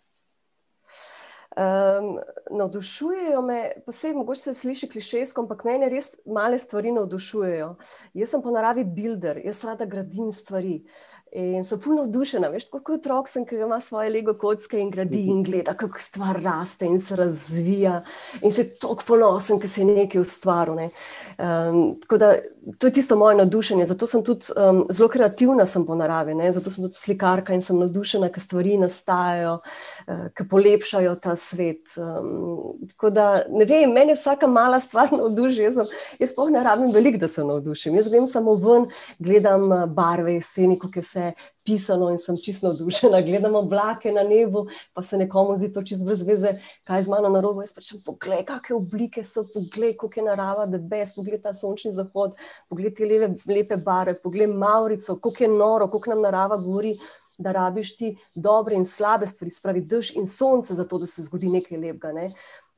Um, 1.57 2.19
navdušujejo 2.51 3.41
me, 3.41 3.71
se 3.91 4.13
mogoče 4.13 4.41
se 4.41 4.53
sliši 4.53 4.89
klišejsko, 4.89 5.41
ampak 5.41 5.63
mene 5.63 5.89
res 5.89 6.12
male 6.25 6.59
stvari 6.59 6.91
navdušujejo. 6.91 7.75
Jaz 8.13 8.35
sem 8.35 8.41
po 8.41 8.53
naravi 8.53 8.83
builder, 8.83 9.41
jaz 9.45 9.63
rada 9.65 9.85
gradim 9.85 10.31
stvari. 10.31 10.83
In 11.31 11.63
so 11.63 11.77
puno 11.77 12.01
navdušena, 12.01 12.47
veš, 12.49 12.65
kot 12.71 12.88
otrok 12.89 13.27
sem, 13.29 13.43
ki 13.45 13.59
ima 13.62 13.77
svoje 13.85 14.09
lego 14.09 14.33
kocke 14.33 14.79
in 14.81 14.89
gradi 14.89 15.27
in 15.29 15.43
gleda, 15.45 15.75
kako 15.77 15.99
stvar 16.01 16.39
raste 16.41 16.85
in 16.85 16.97
se 16.99 17.15
razvija. 17.15 17.99
In 18.41 18.51
se 18.51 18.65
tako 18.81 19.05
ponosen, 19.07 19.59
ker 19.62 19.69
se 19.69 19.81
je 19.81 19.85
nekaj 19.85 20.21
ustvaril. 20.21 20.75
Ne. 20.75 20.89
Um, 21.38 21.99
tako 22.01 22.17
da 22.17 22.31
to 22.79 22.88
je 22.88 22.93
tisto 22.93 23.15
moje 23.15 23.38
navdušenje. 23.38 23.85
Zato 23.85 24.07
sem 24.07 24.23
tudi 24.25 24.49
um, 24.57 24.85
zelo 24.89 25.09
kreativna 25.09 25.65
po 25.88 25.95
naravi, 25.95 26.33
ne. 26.35 26.51
zato 26.51 26.71
sem 26.71 26.83
tudi 26.83 26.97
slikarka 26.97 27.53
in 27.53 27.62
sem 27.62 27.77
navdušena, 27.79 28.29
ker 28.29 28.43
stvari 28.43 28.77
nastajajo. 28.77 29.59
Eh, 29.59 29.98
ki 30.10 30.45
polepšajo 30.50 31.13
ta 31.22 31.36
svet. 31.38 31.93
Um, 31.98 32.80
tako 32.89 33.10
da, 33.13 33.26
ne 33.50 33.65
vem, 33.69 33.91
meni 33.93 34.15
vsaka 34.17 34.48
mala 34.48 34.80
stvar 34.82 35.12
navduši. 35.19 35.67
Jaz, 35.67 35.78
jaz 36.19 36.34
sploh 36.34 36.50
ne 36.54 36.63
rabim 36.65 36.89
veliko, 36.93 37.19
da 37.22 37.28
se 37.30 37.43
navdušim. 37.45 37.98
Jaz 38.00 38.10
grem 38.10 38.28
samo 38.28 38.56
ven, 38.58 38.88
gledam 39.19 39.72
eh, 39.74 39.86
barve 39.86 40.34
jeseni, 40.39 40.80
kako 40.80 41.00
je 41.00 41.06
vse 41.06 41.32
pisano 41.65 42.10
in 42.10 42.17
sem 42.17 42.38
čisto 42.41 42.72
navdušena. 42.72 43.22
Gledam 43.22 43.56
oblake 43.56 44.12
na 44.12 44.24
nebu, 44.24 44.65
pa 44.93 45.04
se 45.04 45.17
nekomu 45.17 45.58
zdi 45.58 45.72
to 45.74 45.84
čisto 45.86 46.06
brez 46.06 46.26
veze, 46.26 46.56
kaj 46.89 47.04
z 47.06 47.13
mano 47.13 47.30
na 47.30 47.43
robu. 47.45 47.62
Jaz 47.62 47.76
pač 47.78 47.93
pogledam, 48.06 48.48
kakšne 48.50 48.80
oblike 48.80 49.24
so, 49.24 49.45
pogledam, 49.54 49.98
kako 50.02 50.19
je 50.19 50.26
narava, 50.26 50.65
da 50.65 50.82
bes, 50.82 51.13
pogledam 51.15 51.45
ta 51.50 51.54
sončni 51.54 51.93
zahod, 51.93 52.34
pogledam 52.69 52.98
te 52.98 53.06
lepe, 53.06 53.54
lepe 53.54 53.78
barve, 53.86 54.17
pogledam 54.24 54.58
Maurico, 54.58 55.19
kako 55.22 55.43
je 55.43 55.54
noro, 55.54 55.91
kako 55.91 56.15
nam 56.15 56.26
narava 56.26 56.58
govori 56.58 56.98
da 57.39 57.54
rabiš 57.56 57.95
ti 57.97 58.13
dobre 58.36 58.75
in 58.75 58.86
slabe 58.86 59.28
stvari, 59.28 59.52
spravi 59.52 59.82
dež 59.82 60.13
in 60.19 60.28
sonce, 60.28 60.75
zato 60.75 60.99
da 60.99 61.08
se 61.08 61.23
zgodi 61.23 61.49
nekaj 61.49 61.78
lepega. 61.78 62.12
Ne? 62.13 62.30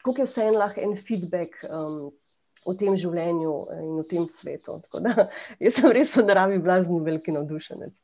Kako 0.06 0.22
je 0.22 0.28
vse 0.30 0.48
en 0.48 0.58
lahko 0.58 0.82
en 0.82 0.94
feedback 0.98 1.64
um, 1.66 2.12
v 2.66 2.76
tem 2.78 2.96
življenju 2.98 3.54
in 3.78 3.96
v 4.00 4.06
tem 4.10 4.28
svetu. 4.30 4.80
Da, 4.94 5.30
jaz 5.66 5.80
sem 5.80 5.90
res 5.92 6.14
v 6.16 6.26
naravi 6.28 6.62
blazni 6.62 7.02
veliki 7.02 7.34
navdušenec. 7.34 7.96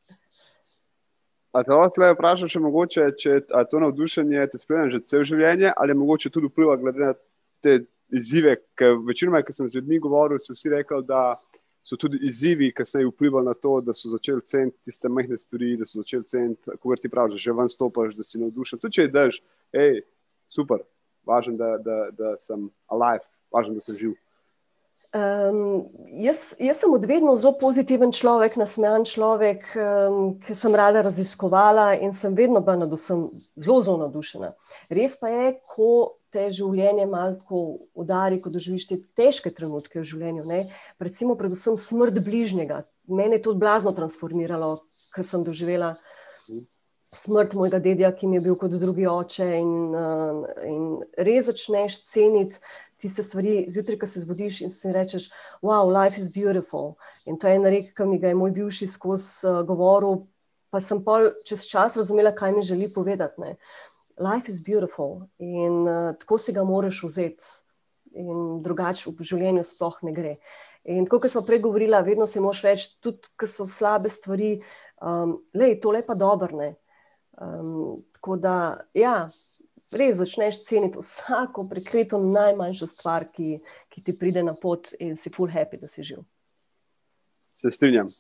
A 1.54 1.64
te 1.66 1.74
lahko 1.74 2.02
le 2.02 2.14
vprašam, 2.14 2.50
če 2.52 2.62
mogoče, 2.62 3.06
če 3.22 3.38
to 3.70 3.82
navdušenje 3.82 4.50
te 4.52 4.60
spremlja 4.62 4.98
že 4.98 5.06
cel 5.10 5.24
življenje, 5.26 5.72
ali 5.78 5.98
mogoče 5.98 6.34
tudi 6.34 6.50
vpliva 6.52 6.76
glede 6.82 7.06
na 7.06 7.14
te 7.64 7.80
izzive, 8.14 8.56
ker 8.78 8.98
večinoma, 9.06 9.42
ki 9.44 9.54
sem 9.54 9.70
z 9.70 9.80
ljudmi 9.80 10.00
govoril, 10.04 10.42
so 10.42 10.56
vsi 10.56 10.72
rekli, 10.74 11.02
da 11.08 11.38
so 11.88 11.96
tudi 11.96 12.20
izzivi, 12.22 12.74
ki 12.76 12.86
se 12.86 13.00
je 13.00 13.08
vplivali 13.08 13.46
na 13.48 13.54
to, 13.54 13.78
da 13.82 13.94
so 13.96 14.10
začeli 14.12 14.44
ceniti 14.44 14.78
tiste 14.84 15.08
majhne 15.10 15.38
stvari, 15.40 15.78
da 15.80 15.86
so 15.88 16.02
začeli 16.02 16.26
ceniti, 16.28 16.62
kako 16.66 16.96
ti 17.00 17.10
praviš, 17.10 17.44
že 17.44 17.54
ven 17.56 17.70
stopiš, 17.72 18.16
da 18.16 18.28
si 18.28 18.42
navdušen. 18.42 18.80
Tudi 18.80 18.98
če 18.98 19.06
je 19.06 19.12
dež, 19.14 19.38
hej, 19.78 20.02
super, 20.52 20.84
važno, 21.28 21.56
da, 21.56 21.70
da, 21.80 21.98
da 22.12 22.34
sem 22.44 22.68
alive, 22.92 23.24
važno, 23.56 23.78
da 23.78 23.86
sem 23.86 23.96
živ. 24.00 24.18
Um, 25.16 25.88
jaz, 26.20 26.52
jaz 26.60 26.82
sem 26.82 26.92
odvedno 26.92 27.32
zelo 27.40 27.54
pozitiven 27.56 28.12
človek, 28.12 28.58
nasmejan 28.60 29.06
človek, 29.08 29.64
um, 29.80 30.34
ki 30.44 30.56
sem 30.58 30.76
rada 30.76 31.00
raziskovala 31.06 31.94
in 32.04 32.12
sem 32.12 32.36
vedno 32.36 32.60
bila 32.60 32.84
nad 32.84 32.92
vsem 32.92 33.30
zelo, 33.56 33.80
zelo 33.82 34.02
navdušena. 34.04 34.52
Res 34.92 35.16
pa 35.22 35.32
je, 35.32 35.54
ko 35.64 36.20
te 36.36 36.50
življenje 36.52 37.08
malo 37.08 37.38
tako 37.40 37.62
udari, 37.96 38.42
ko 38.44 38.52
doživiš 38.52 38.90
te 38.90 39.00
težke 39.16 39.54
trenutke 39.56 40.02
v 40.02 40.06
življenju. 40.12 40.44
Ne? 40.44 40.66
Recimo, 41.00 41.38
predvsem 41.40 41.80
smrt 41.80 42.20
bližnjega. 42.26 42.84
Mene 43.08 43.40
je 43.40 43.46
to 43.48 43.56
blazno 43.56 43.96
transformiralo, 43.96 44.82
ker 45.16 45.24
sem 45.24 45.48
doživela 45.48 45.96
smrt 47.16 47.56
mojega 47.56 47.80
dedja, 47.80 48.12
ki 48.12 48.28
mi 48.28 48.38
je 48.38 48.44
bil 48.50 48.58
kot 48.60 48.76
drugi 48.76 49.08
oče. 49.08 49.48
In, 49.56 49.96
in 50.68 50.84
res 51.16 51.48
začneš 51.48 52.02
ceniti 52.12 52.60
tiste 53.02 53.24
stvari, 53.24 53.66
zjutraj, 53.70 54.00
ko 54.02 54.08
se 54.10 54.24
zbudiš 54.24 54.62
in 54.66 54.74
si 54.74 54.94
rečeš, 54.94 55.30
wow, 55.62 55.86
life 55.86 56.22
is 56.22 56.32
beautiful. 56.34 56.96
In 57.26 57.38
to 57.38 57.48
je 57.48 57.60
ena 57.60 57.70
reka, 57.70 57.94
ki 57.98 58.10
mi 58.10 58.20
ga 58.20 58.32
je 58.32 58.40
moj 58.40 58.52
bivši 58.52 58.88
skozi 58.88 59.48
uh, 59.48 59.62
govoril. 59.68 60.26
Pa 60.70 60.82
sem 60.84 61.00
pa 61.04 61.22
čez 61.48 61.64
čas 61.70 61.96
razumela, 61.96 62.36
kaj 62.36 62.52
mi 62.52 62.62
želi 62.62 62.90
povedati. 62.94 63.42
Ne 63.42 63.56
life 64.18 64.50
is 64.50 64.60
beautiful 64.60 65.28
in 65.38 65.86
uh, 65.88 66.16
tako 66.18 66.38
si 66.38 66.54
ga 66.54 66.64
moraš 66.64 67.04
vzeti, 67.04 67.44
in 68.18 68.62
drugače 68.66 69.12
v 69.12 69.28
življenju 69.30 69.64
sploh 69.66 69.98
ne 70.08 70.14
gre. 70.16 70.34
In 70.88 71.06
tako, 71.06 71.20
kot 71.24 71.34
smo 71.34 71.44
prej 71.46 71.62
govorili, 71.66 71.98
vedno 72.06 72.26
si 72.30 72.42
moš 72.42 72.64
reči, 72.66 72.90
tudi 73.04 73.34
ko 73.38 73.50
so 73.50 73.68
slabe 73.68 74.10
stvari, 74.10 74.58
um, 75.04 75.38
le 75.54 75.74
to 75.84 75.92
lepa 75.94 76.16
dobrne. 76.16 76.76
Um, 77.38 78.06
tako 78.18 78.38
da, 78.42 78.56
ja, 78.98 79.30
res 79.92 80.18
začneš 80.20 80.64
ceniti 80.68 81.00
vsako 81.02 81.68
prekleto 81.70 82.20
najmanjšo 82.22 82.88
stvar, 82.88 83.28
ki, 83.32 83.60
ki 83.94 84.04
ti 84.04 84.16
pride 84.18 84.44
na 84.44 84.56
pot, 84.56 84.94
in 85.00 85.16
si 85.16 85.32
full 85.34 85.52
happy, 85.52 85.80
da 85.82 85.88
si 85.88 86.04
živ. 86.04 86.26
Se 87.54 87.72
strinjam. 87.72 88.12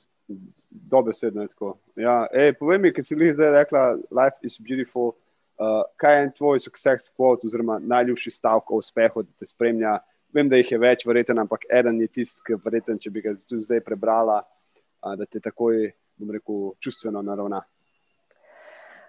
dobesedno 0.69 1.41
je 1.41 1.47
tako. 1.47 1.77
Ja, 1.95 2.27
ej, 2.33 2.53
povej 2.53 2.79
mi, 2.79 2.91
ki 2.93 3.03
si 3.03 3.15
jih 3.15 3.33
zdaj 3.33 3.51
rekla, 3.51 3.83
life 4.11 4.37
is 4.41 4.59
beautiful. 4.59 5.15
Uh, 5.57 5.81
kaj 5.97 6.21
je 6.21 6.33
tvoj 6.37 6.59
success 6.59 7.09
quote, 7.09 7.47
oziroma 7.47 7.79
najljubši 7.79 8.31
stavek 8.31 8.71
o 8.71 8.77
uspehu, 8.77 9.23
da 9.23 9.31
te 9.39 9.45
spremlja? 9.45 9.97
Vem, 10.33 10.49
da 10.49 10.59
jih 10.59 10.71
je 10.71 10.77
več, 10.77 11.05
verjeten, 11.07 11.39
ampak 11.39 11.65
eden 11.73 12.01
je 12.01 12.07
tisti, 12.19 12.43
ki 12.45 12.53
je 12.53 12.59
verjeten, 12.65 12.99
če 12.99 13.09
bi 13.09 13.23
ga 13.25 13.33
tudi 13.41 13.65
zdaj 13.65 13.81
prebrala, 13.85 14.41
uh, 14.43 15.15
da 15.17 15.25
te 15.25 15.41
takoj, 15.41 15.87
bom 16.19 16.35
rekel, 16.35 16.75
čustveno 16.83 17.23
naravna. 17.25 17.63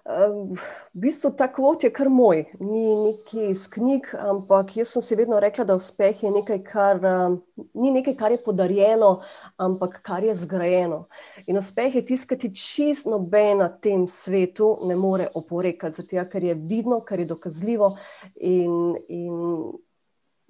V 0.09 0.57
bistvu 0.97 1.35
ta 1.37 1.51
kvot 1.53 1.83
je 1.85 1.91
kar 1.93 2.09
moj, 2.09 2.47
ni 2.65 2.85
neki 2.97 3.51
iz 3.51 3.67
knjig, 3.69 4.07
ampak 4.17 4.71
jaz 4.79 4.95
sem 4.95 5.05
si 5.05 5.17
vedno 5.19 5.37
rekla, 5.41 5.67
da 5.69 5.77
uspeh 5.77 6.23
je 6.25 6.31
nekaj, 6.33 6.63
kar 6.65 7.01
ni 7.75 7.93
nekaj, 7.93 8.15
kar 8.17 8.33
je 8.33 8.39
podarjeno, 8.41 9.11
ampak 9.61 9.99
kar 10.07 10.25
je 10.25 10.33
zgrajeno. 10.35 11.03
In 11.45 11.61
uspeh 11.61 11.99
je 12.01 12.05
tisti, 12.09 12.31
ki 12.31 12.39
ti 12.41 12.51
čist 12.57 13.11
noben 13.11 13.61
na 13.61 13.69
tem 13.69 14.07
svetu 14.09 14.79
ne 14.89 14.97
more 14.97 15.29
oporekati, 15.35 16.01
zato 16.01 16.25
ker 16.33 16.45
je 16.45 16.57
vidno, 16.57 17.03
ker 17.05 17.21
je 17.21 17.29
dokazljivo 17.29 17.93
in, 18.41 18.97
in 19.13 19.37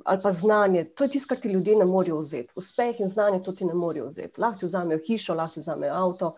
ali 0.05 0.21
pa 0.23 0.31
znanje. 0.31 0.85
To 0.85 1.05
je 1.05 1.11
tisto, 1.11 1.35
kar 1.35 1.43
ti 1.43 1.49
ljudje 1.49 1.77
ne 1.77 1.85
morejo 1.85 2.19
vzeti. 2.19 2.53
Uspeh 2.57 3.01
in 3.01 3.09
znanje 3.09 3.43
to 3.43 3.53
ti 3.53 3.65
ne 3.65 3.75
morejo 3.75 4.07
vzeti. 4.07 4.41
Lahko 4.41 4.61
ti 4.61 4.67
vzamejo 4.67 5.01
hišo, 5.07 5.35
lahko 5.35 5.55
ti 5.55 5.61
vzamejo 5.61 5.95
avto, 5.95 6.35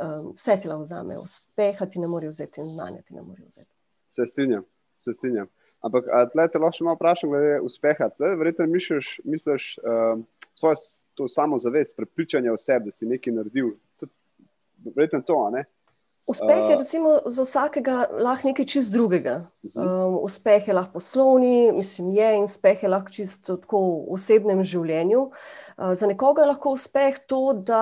um, 0.00 0.32
vse 0.36 0.60
ti 0.60 0.68
lahko 0.68 0.82
vzamejo. 0.82 1.20
Uspeha 1.20 1.86
ti 1.86 1.98
ne 1.98 2.06
morejo 2.06 2.30
vzeti 2.30 2.60
in 2.60 2.70
znanje 2.74 3.02
ti 3.02 3.14
ne 3.14 3.22
morejo 3.22 3.46
vzeti. 3.48 3.70
Se 4.10 4.26
strinjam, 4.26 4.64
se 4.96 5.12
strinjam. 5.12 5.46
Ampak 5.80 6.04
tle 6.32 6.48
te 6.48 6.58
lahko 6.58 6.76
še 6.76 6.84
malo 6.84 6.98
vprašam 6.98 7.30
glede 7.30 7.60
uspeha. 7.62 8.10
Tle 8.16 8.34
verjetno 8.36 8.66
misliš, 8.66 9.20
misliš 9.24 9.78
uh, 9.78 10.20
svojo 10.54 10.74
to 11.14 11.28
samozavest, 11.28 11.96
prepričanje 11.96 12.52
o 12.52 12.58
sebi, 12.58 12.90
da 12.90 12.90
si 12.90 13.06
nekaj 13.06 13.32
naredil. 13.32 13.76
Verjetno 14.94 15.22
to, 15.26 15.38
ne? 15.50 15.64
Uspeh 16.28 16.70
je 16.70 16.76
recimo 16.76 17.10
za 17.26 17.42
vsakega 17.42 18.06
lahko 18.20 18.50
nekaj 18.50 18.66
čist 18.68 18.92
drugega. 18.92 19.46
Um, 19.72 20.18
uspeh 20.20 20.68
je 20.68 20.74
lahko 20.76 20.98
poslovni, 20.98 21.72
mislim, 21.72 22.10
je 22.12 22.34
in 22.36 22.44
uspeh 22.44 22.82
je 22.82 22.88
lahko 22.88 23.10
čisto 23.10 23.56
tako 23.56 23.80
v 23.80 24.18
osebnem 24.18 24.60
življenju. 24.60 25.22
Uh, 25.24 25.94
za 25.96 26.06
nekoga 26.06 26.44
je 26.44 26.50
lahko 26.50 26.74
uspeh 26.76 27.16
to, 27.26 27.40
da 27.64 27.80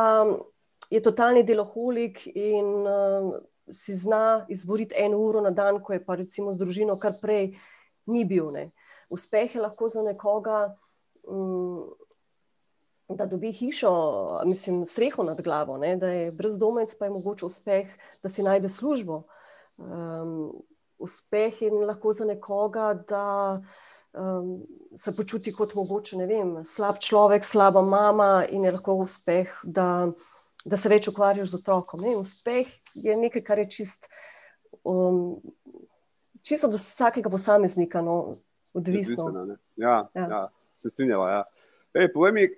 je 0.90 1.02
totalni 1.02 1.42
deloholik 1.42 2.22
in 2.34 2.70
uh, 2.86 3.34
si 3.66 3.98
zna 3.98 4.46
izboriti 4.48 4.94
eno 4.94 5.18
uro 5.26 5.42
na 5.42 5.50
dan, 5.50 5.82
ko 5.82 5.98
je 5.98 6.04
pa 6.06 6.14
recimo 6.14 6.54
z 6.54 6.62
družino 6.62 6.94
kar 7.02 7.18
prej 7.18 7.56
ni 8.06 8.22
bil. 8.24 8.52
Ne. 8.54 8.68
Uspeh 9.10 9.58
je 9.58 9.66
lahko 9.66 9.90
za 9.90 10.06
nekoga. 10.06 10.68
Um, 11.26 11.96
da 13.08 13.26
dobi 13.26 13.52
hišo, 13.52 13.90
mislim, 14.44 14.84
streho 14.84 15.22
nad 15.22 15.42
glavo, 15.42 15.78
ne? 15.78 15.96
da 15.96 16.08
je 16.08 16.30
brezdomec, 16.32 16.98
pa 16.98 17.04
je 17.04 17.10
mogoče 17.10 17.46
uspeh, 17.46 17.90
da 18.22 18.28
si 18.28 18.42
najde 18.42 18.68
službo. 18.68 19.22
Um, 19.76 20.52
uspeh 20.98 21.62
je 21.62 21.70
lahko 21.70 22.12
za 22.12 22.24
nekoga, 22.24 22.94
da 23.08 23.62
um, 24.12 24.66
se 24.96 25.16
počuti 25.16 25.52
kot 25.52 25.74
mogoče, 25.74 26.16
ne 26.16 26.26
vem, 26.26 26.64
slab 26.64 26.98
človek, 26.98 27.44
slaba 27.44 27.82
mama 27.82 28.46
in 28.50 28.64
je 28.64 28.72
lahko 28.72 28.98
uspeh, 29.04 29.54
da, 29.62 30.08
da 30.64 30.76
se 30.76 30.88
več 30.88 31.08
ukvarjaš 31.08 31.52
z 31.52 31.60
otrokom. 31.60 32.02
Ne? 32.02 32.16
Uspeh 32.16 32.66
je 32.94 33.16
nekaj, 33.16 33.44
kar 33.46 33.62
je 33.62 33.70
čist, 33.70 34.10
um, 34.82 35.38
čisto 36.42 36.66
od 36.66 36.80
vsakega 36.80 37.30
posameznika, 37.30 38.02
no, 38.02 38.38
odvisno. 38.74 39.30
odvisno 39.30 39.58
ja, 39.76 40.08
ja. 40.14 40.28
ja, 40.30 40.48
se 40.70 40.90
strinjava. 40.90 41.30
Ja. 41.30 41.44
Ej, 41.94 42.12
povej 42.12 42.32
mi, 42.32 42.48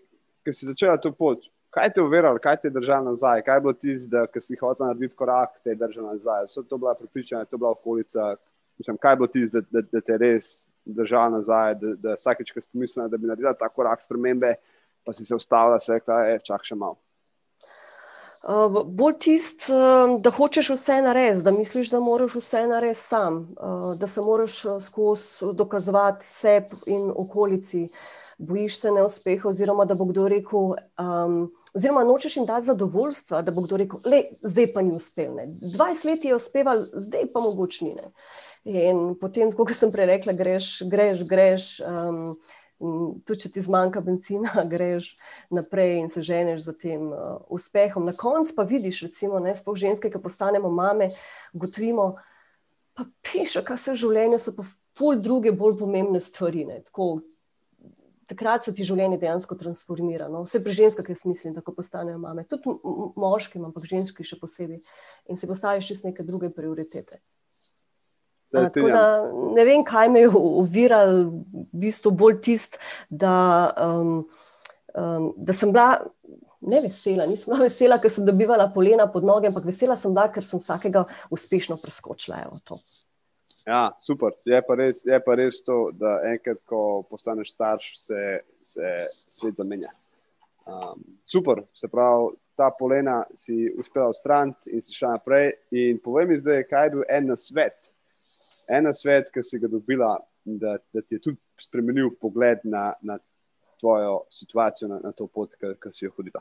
ki 0.49 0.57
si 0.57 0.67
začela 0.67 0.97
to 0.97 1.13
pot, 1.13 1.45
kaj 1.71 1.93
te 1.93 2.01
je 2.01 2.05
uveralo, 2.05 2.41
kaj 2.41 2.57
te 2.63 2.69
je 2.69 2.77
držalo 2.77 3.11
nazaj, 3.11 3.43
kaj 3.45 3.57
je 3.57 3.61
bilo 3.61 3.73
tisto, 3.73 4.25
ki 4.33 4.41
si 4.41 4.57
hotel 4.61 4.87
narediti 4.87 5.17
korak, 5.17 5.59
te 5.65 5.75
je 5.75 5.81
držalo 5.81 6.15
nazaj. 6.15 6.47
So 6.49 6.63
to 6.63 6.79
bila 6.79 6.95
pripričanja, 6.95 7.45
to 7.45 7.61
bila 7.61 7.75
okolica. 7.77 8.37
Mislim, 8.79 8.97
kaj 8.97 9.13
je 9.13 9.17
bilo 9.17 9.29
tisto, 9.29 9.61
da, 9.61 9.81
da, 9.81 9.89
da 9.93 10.01
te 10.01 10.13
je 10.13 10.19
res 10.19 10.69
držalo 10.85 11.37
nazaj, 11.37 11.75
da, 11.75 11.95
da 11.99 12.15
vsakeč, 12.17 12.55
ko 12.55 12.63
si 12.63 12.71
pomislila, 12.73 13.09
da 13.09 13.19
bi 13.19 13.29
naredila 13.29 13.53
ta 13.59 13.69
korak 13.69 14.03
spremembe, 14.03 14.55
pa 15.05 15.13
si 15.13 15.25
se 15.25 15.35
ustavila 15.35 15.77
in 15.77 15.95
rekla, 15.95 16.15
da 16.15 16.33
je 16.33 16.41
čak 16.47 16.65
še 16.65 16.79
malo. 16.79 16.97
Uh, 18.39 18.71
bolj 18.87 19.17
tisto, 19.19 19.75
uh, 19.75 20.13
da 20.23 20.31
hočeš 20.31 20.71
vse 20.77 21.01
narediti, 21.03 21.43
da 21.45 21.51
misliš, 21.53 21.91
da 21.91 22.01
moraš 22.01 22.39
vse 22.39 22.63
narediti 22.71 23.01
sam, 23.01 23.41
uh, 23.59 23.91
da 23.99 24.07
se 24.07 24.23
moraš 24.23 24.63
skozi 24.87 25.51
dokazovati 25.59 26.27
sebi 26.27 26.79
in 26.87 27.11
okolici. 27.11 27.89
Uh, 27.91 28.28
bojiš 28.39 28.81
se 28.81 28.91
neuspeha, 28.91 29.49
oziroma 29.49 29.85
da 29.85 29.95
bo 29.95 30.05
kdo 30.05 30.29
rekel, 30.29 30.75
um, 30.99 31.39
oziroma 31.75 32.05
nočeš 32.05 32.37
jim 32.37 32.47
dati 32.47 32.67
zadovoljstva, 32.67 33.43
da 33.43 33.51
bo 33.51 33.65
kdo 33.67 33.77
rekel, 33.77 34.01
le 34.05 34.23
zdaj 34.43 34.73
pa 34.73 34.83
ni 34.83 34.95
uspel. 34.95 35.35
Ne. 35.35 35.47
20 35.61 36.07
let 36.07 36.25
je 36.25 36.35
uspeval, 36.35 36.87
zdaj 36.95 37.33
pa 37.33 37.41
mogoče 37.41 37.85
ni. 37.85 37.95
Ne. 37.99 38.13
In 38.69 39.15
potem, 39.21 39.53
kot 39.53 39.73
sem 39.75 39.93
prej 39.93 40.07
rekla, 40.15 40.33
greš, 40.33 40.79
greš, 40.87 41.27
greš. 41.27 41.69
Um, 41.87 42.39
Tudi, 42.79 43.41
če 43.43 43.49
ti 43.57 43.63
zmanjka 43.67 43.99
benzina, 44.07 44.63
greš 44.73 45.09
naprej 45.51 45.97
in 45.99 46.05
se 46.13 46.23
ženeš 46.23 46.61
za 46.63 46.75
tem 46.79 47.09
uh, 47.11 47.41
uspehom. 47.51 48.07
Na 48.07 48.15
koncu 48.15 48.55
pa 48.55 48.63
vidiš, 48.63 49.01
recimo, 49.09 49.41
ne, 49.43 49.51
sploh 49.59 49.75
ženske, 49.75 50.13
ki 50.13 50.21
postanemo 50.23 50.71
mame, 50.71 51.09
gotovimo, 51.59 52.13
pa 52.95 53.09
piše, 53.27 53.65
kaj 53.67 53.81
se 53.83 53.97
v 53.97 53.99
življenju 54.05 54.39
so 54.39 54.55
pa 54.55 54.67
pol 54.95 55.19
druge, 55.19 55.51
bolj 55.51 55.75
pomembne 55.81 56.23
stvari. 56.23 56.69
Ne, 56.71 56.79
tako, 56.87 57.17
takrat 58.29 58.65
se 58.65 58.75
ti 58.77 58.85
življenje 58.87 59.19
dejansko 59.23 59.57
transformira. 59.59 60.29
No? 60.33 60.45
Vse 60.47 60.61
pri 60.65 60.77
ženskah, 60.77 61.09
jaz 61.09 61.25
mislim, 61.29 61.57
da 61.57 61.65
postanejo 61.65 62.21
mame, 62.23 62.45
tudi 62.49 62.75
moškim, 63.19 63.65
ampak 63.69 63.89
ženski 63.89 64.27
še 64.27 64.39
posebej 64.41 64.83
in 65.29 65.41
si 65.41 65.49
postaviš 65.49 65.93
še 65.93 65.99
neke 66.11 66.27
druge 66.27 66.53
prioritete. 66.55 67.21
Da, 68.49 69.29
ne 69.53 69.65
vem, 69.69 69.83
kaj 69.85 70.09
me 70.09 70.23
je 70.23 70.29
uviralo, 70.33 71.25
v 71.53 71.65
bistvu 71.83 72.15
bolj 72.17 72.39
tist, 72.47 72.79
da, 73.13 73.33
um, 73.77 74.23
um, 74.97 75.27
da 75.37 75.57
sem 75.57 75.73
bila 75.75 75.99
ne 76.65 76.81
vesela. 76.87 77.27
Nisem 77.29 77.53
bila 77.53 77.67
vesela, 77.67 77.99
ker 78.01 78.13
sem 78.13 78.25
dobivala 78.25 78.71
polena 78.73 79.05
pod 79.13 79.27
noge, 79.29 79.51
ampak 79.51 79.69
vesela 79.69 79.99
sem 80.01 80.17
bila, 80.17 80.31
ker 80.33 80.47
sem 80.49 80.63
vsakega 80.63 81.05
uspešno 81.35 81.77
preskočila. 81.83 82.41
Evo, 82.47 82.81
Ja, 83.69 83.97
super. 84.01 84.33
Je 84.45 84.59
pa, 84.65 84.75
res, 84.81 85.03
je 85.05 85.17
pa 85.21 85.35
res 85.37 85.59
to, 85.61 85.91
da 85.93 86.15
enkrat, 86.31 86.63
ko 86.65 87.03
postaneš 87.11 87.51
starš, 87.53 87.89
se, 88.01 88.21
se 88.65 88.93
svet 89.29 89.61
zamenja. 89.61 89.91
Um, 90.65 91.03
super, 91.29 91.61
se 91.77 91.91
pravi, 91.93 92.31
ta 92.57 92.71
polena 92.73 93.19
si 93.37 93.69
uspela 93.77 94.09
ustraniti 94.09 94.73
in 94.73 94.81
si 94.83 94.97
šla 94.97 95.19
naprej. 95.19 95.53
In 95.77 96.01
povej 96.01 96.31
mi 96.31 96.39
zdaj, 96.41 96.65
kaj 96.71 96.89
je 96.89 96.95
bil 96.97 97.05
en 97.13 97.37
svet, 97.37 97.93
en 98.73 98.89
svet, 98.97 99.29
ki 99.35 99.45
si 99.45 99.61
ga 99.61 99.69
dobila, 99.69 100.15
da, 100.49 100.79
da 100.95 101.05
ti 101.05 101.19
je 101.19 101.27
tudi 101.29 101.61
spremenil 101.61 102.15
pogled 102.17 102.65
na, 102.65 102.95
na 103.05 103.19
tvojo 103.81 104.23
situacijo, 104.33 104.89
na, 104.95 105.03
na 105.05 105.13
to 105.13 105.29
pot, 105.29 105.53
ki 105.61 105.93
si 105.93 106.07
jo 106.07 106.17
hodila. 106.17 106.41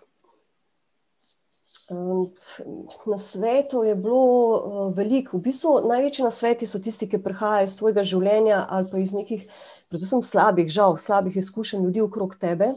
Na 3.06 3.18
svetu 3.18 3.84
je 3.84 3.96
bilo 3.96 4.58
uh, 4.58 4.96
veliko. 4.96 5.38
V 5.38 5.48
bistvu 5.48 5.78
največji 5.88 6.26
na 6.26 6.32
svetu 6.32 6.68
so 6.68 6.82
tisti, 6.84 7.08
ki 7.08 7.22
prihajajo 7.24 7.70
iz 7.70 7.76
tvojega 7.80 8.04
življenja 8.04 8.66
ali 8.70 8.90
pa 8.92 9.00
iz 9.00 9.14
nekih, 9.16 9.46
predvsem 9.88 10.22
slabih, 10.22 10.68
žal, 10.68 10.98
slabih 11.00 11.38
izkušenj 11.40 11.86
ljudi 11.88 12.04
okrog 12.04 12.36
tebe. 12.42 12.74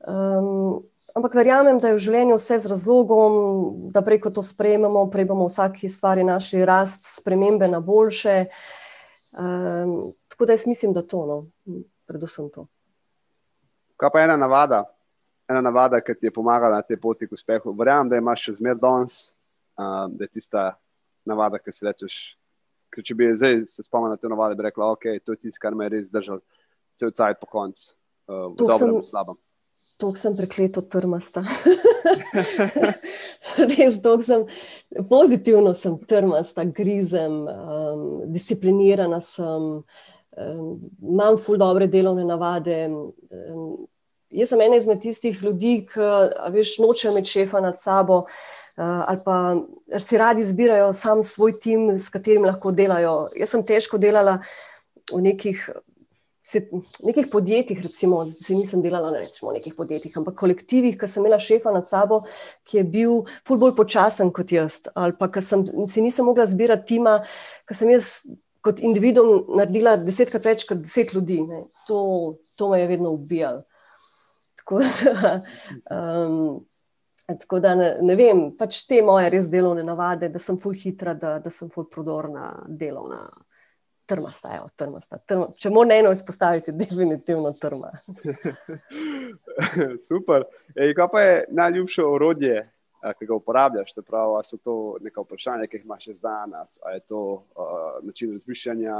Um, 0.00 0.80
ampak 1.16 1.36
verjamem, 1.36 1.80
da 1.80 1.92
je 1.92 1.98
v 1.98 2.04
življenju 2.06 2.40
vse 2.40 2.58
z 2.64 2.72
razlogom, 2.72 3.36
da 3.92 4.00
prej 4.04 4.22
ko 4.24 4.32
to 4.32 4.44
sprejmemo, 4.44 5.06
prej 5.12 5.28
bomo 5.28 5.48
v 5.48 5.52
vsaki 5.52 5.92
stvari 5.92 6.24
našli 6.24 6.64
rast, 6.64 7.04
spremembe 7.18 7.68
na 7.68 7.84
boljše. 7.84 8.46
Um, 9.36 10.14
tako 10.32 10.48
da 10.48 10.56
jaz 10.56 10.64
mislim, 10.66 10.96
da 10.96 11.04
to, 11.04 11.26
no, 11.28 11.38
predvsem 12.08 12.48
to. 12.48 12.64
Kaj 14.00 14.12
pa 14.12 14.24
ena 14.24 14.36
navada, 14.40 14.86
ena 15.48 15.60
navada, 15.60 16.00
ki 16.00 16.14
ti 16.14 16.26
je 16.26 16.34
pomagala 16.34 16.80
na 16.80 16.82
tej 16.82 16.98
poti 17.00 17.28
k 17.28 17.36
uspehu. 17.36 17.74
Verjamem, 17.78 18.10
da 18.10 18.20
imaš 18.20 18.48
še 18.48 18.56
zmeraj 18.60 18.80
danes, 18.82 19.18
um, 19.78 20.16
da 20.16 20.26
je 20.26 20.34
tista 20.38 20.66
navada, 21.26 21.60
ki 21.62 21.74
si 21.74 21.86
rečeš. 21.86 22.18
Če 22.96 23.14
bi 23.18 23.28
zdaj 23.34 23.58
se 23.68 23.84
spomnil 23.84 24.14
na 24.14 24.20
te 24.20 24.28
navade, 24.30 24.56
bi 24.56 24.64
rekla, 24.64 24.86
da 24.86 24.96
okay, 24.96 25.18
je 25.18 25.26
to 25.26 25.36
tisto, 25.36 25.60
kar 25.60 25.74
me 25.76 25.84
je 25.86 25.96
res 25.96 26.06
zdržalo, 26.08 26.40
cel 26.96 27.12
cajt 27.12 27.42
po 27.42 27.48
koncu, 27.50 27.90
uh, 28.30 28.46
v 28.54 28.62
dobrem 28.62 28.96
in 28.96 29.04
slabem. 29.04 29.36
To 30.00 30.12
sem 30.16 30.34
prekleto 30.36 30.82
trmasta. 30.84 31.40
Res, 33.70 33.96
sem, 34.26 34.42
pozitivno 35.08 35.72
sem 35.72 35.96
trmasta, 36.08 36.66
grizem, 36.68 37.46
um, 37.48 38.02
disciplinirana 38.32 39.22
sem, 39.24 39.80
um, 39.80 40.66
imam 41.00 41.38
ful 41.40 41.56
dobre 41.60 41.88
delovne 41.88 42.26
navade. 42.28 42.76
Um, 42.92 43.86
Jaz 44.36 44.52
sem 44.52 44.60
ena 44.60 44.76
izmed 44.76 45.00
tistih 45.00 45.40
ljudi, 45.42 45.78
ki 45.88 46.10
veš, 46.52 46.76
nočejo 46.84 47.14
imeti 47.14 47.32
šefa 47.38 47.62
nad 47.64 47.80
sabo, 47.80 48.22
uh, 48.26 49.02
ali 49.08 49.20
pa 49.24 49.36
si 50.02 50.20
radi 50.20 50.44
izbirajo 50.44 50.92
sam 50.92 51.22
svoj 51.24 51.58
tim, 51.60 51.90
s 51.98 52.12
katerim 52.12 52.44
lahko 52.44 52.72
delajo. 52.72 53.18
Jaz 53.36 53.56
sem 53.56 53.64
težko 53.66 53.98
delala 54.02 54.40
v 55.12 55.22
nekih 55.30 55.68
nekih 57.02 57.26
podjetjih, 57.32 57.80
recimo, 57.82 58.20
se 58.30 58.54
nisem 58.54 58.82
delala 58.82 59.10
na 59.10 59.18
rečemo, 59.18 59.52
nekih 59.52 59.74
podjetjih, 59.74 60.14
ampak 60.18 60.36
kolektivih, 60.38 60.94
ki 60.98 61.08
sem 61.10 61.24
imela 61.24 61.38
šefa 61.42 61.72
nad 61.74 61.88
sabo, 61.90 62.22
ki 62.64 62.78
je 62.78 62.84
bil 62.84 63.14
ful 63.46 63.58
bolj 63.58 63.74
počasen 63.76 64.30
kot 64.34 64.52
jaz, 64.54 64.78
ali 64.94 65.16
pa 65.18 65.28
ki 65.32 65.42
si 65.42 66.04
nisem 66.04 66.26
mogla 66.26 66.46
zbirati 66.46 66.86
tima, 66.94 67.18
ki 67.66 67.74
sem 67.74 67.90
jaz 67.90 68.10
kot 68.62 68.82
individuum 68.82 69.56
naredila 69.58 69.96
desetkrat 69.98 70.46
več 70.46 70.66
kot 70.68 70.84
deset 70.84 71.14
ljudi. 71.14 71.40
To, 71.90 71.98
to 72.54 72.70
me 72.70 72.80
je 72.80 72.90
vedno 72.94 73.14
ubijalo. 73.14 73.64
Tako 74.66 74.80
da, 74.82 75.32
um, 75.94 76.64
tako 77.26 77.60
da 77.62 77.74
ne, 77.78 77.90
ne 78.02 78.16
vem, 78.18 78.40
pač 78.58 78.80
te 78.90 78.98
moje 79.02 79.30
res 79.30 79.46
delovne 79.50 79.84
navade, 79.86 80.26
da 80.28 80.42
sem 80.42 80.58
ful 80.58 80.74
hitra, 80.74 81.14
da, 81.14 81.36
da 81.38 81.50
sem 81.54 81.70
ful 81.70 81.86
prodorna 81.90 82.50
delovna 82.66 83.28
trmasta, 84.06 84.56
evo, 84.56 84.68
trmasta. 84.76 85.18
Trma. 85.26 85.48
Če 85.58 85.70
moram 85.70 85.94
eno 85.94 86.12
izpostaviti, 86.14 86.74
definitivno 86.82 87.52
trma. 87.60 87.92
Super. 90.08 90.46
Ej, 90.74 90.94
kaj 90.98 91.10
pa 91.12 91.22
je 91.22 91.36
najljubše 91.54 92.06
orodje, 92.06 92.64
ki 93.18 93.26
ga 93.28 93.38
uporabljaš? 93.38 93.94
Se 93.94 94.02
pravi, 94.02 94.42
so 94.46 94.58
to 94.58 94.76
neka 95.02 95.22
vprašanja, 95.22 95.70
ki 95.70 95.78
jih 95.78 95.86
imaš 95.86 96.08
še 96.08 96.18
danes, 96.22 96.78
ali 96.82 96.98
je 96.98 97.06
to 97.06 97.22
uh, 97.36 97.86
način 98.02 98.34
razmišljanja, 98.34 98.98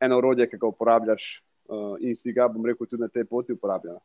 eno 0.00 0.20
orodje, 0.20 0.48
ki 0.48 0.60
ga 0.60 0.72
uporabljaš 0.72 1.28
uh, 1.68 1.94
in 2.00 2.16
si 2.16 2.32
ga, 2.32 2.48
bom 2.48 2.64
rekel, 2.64 2.88
tudi 2.88 3.04
na 3.04 3.12
tej 3.12 3.28
poti 3.28 3.56
uporabljala. 3.56 4.00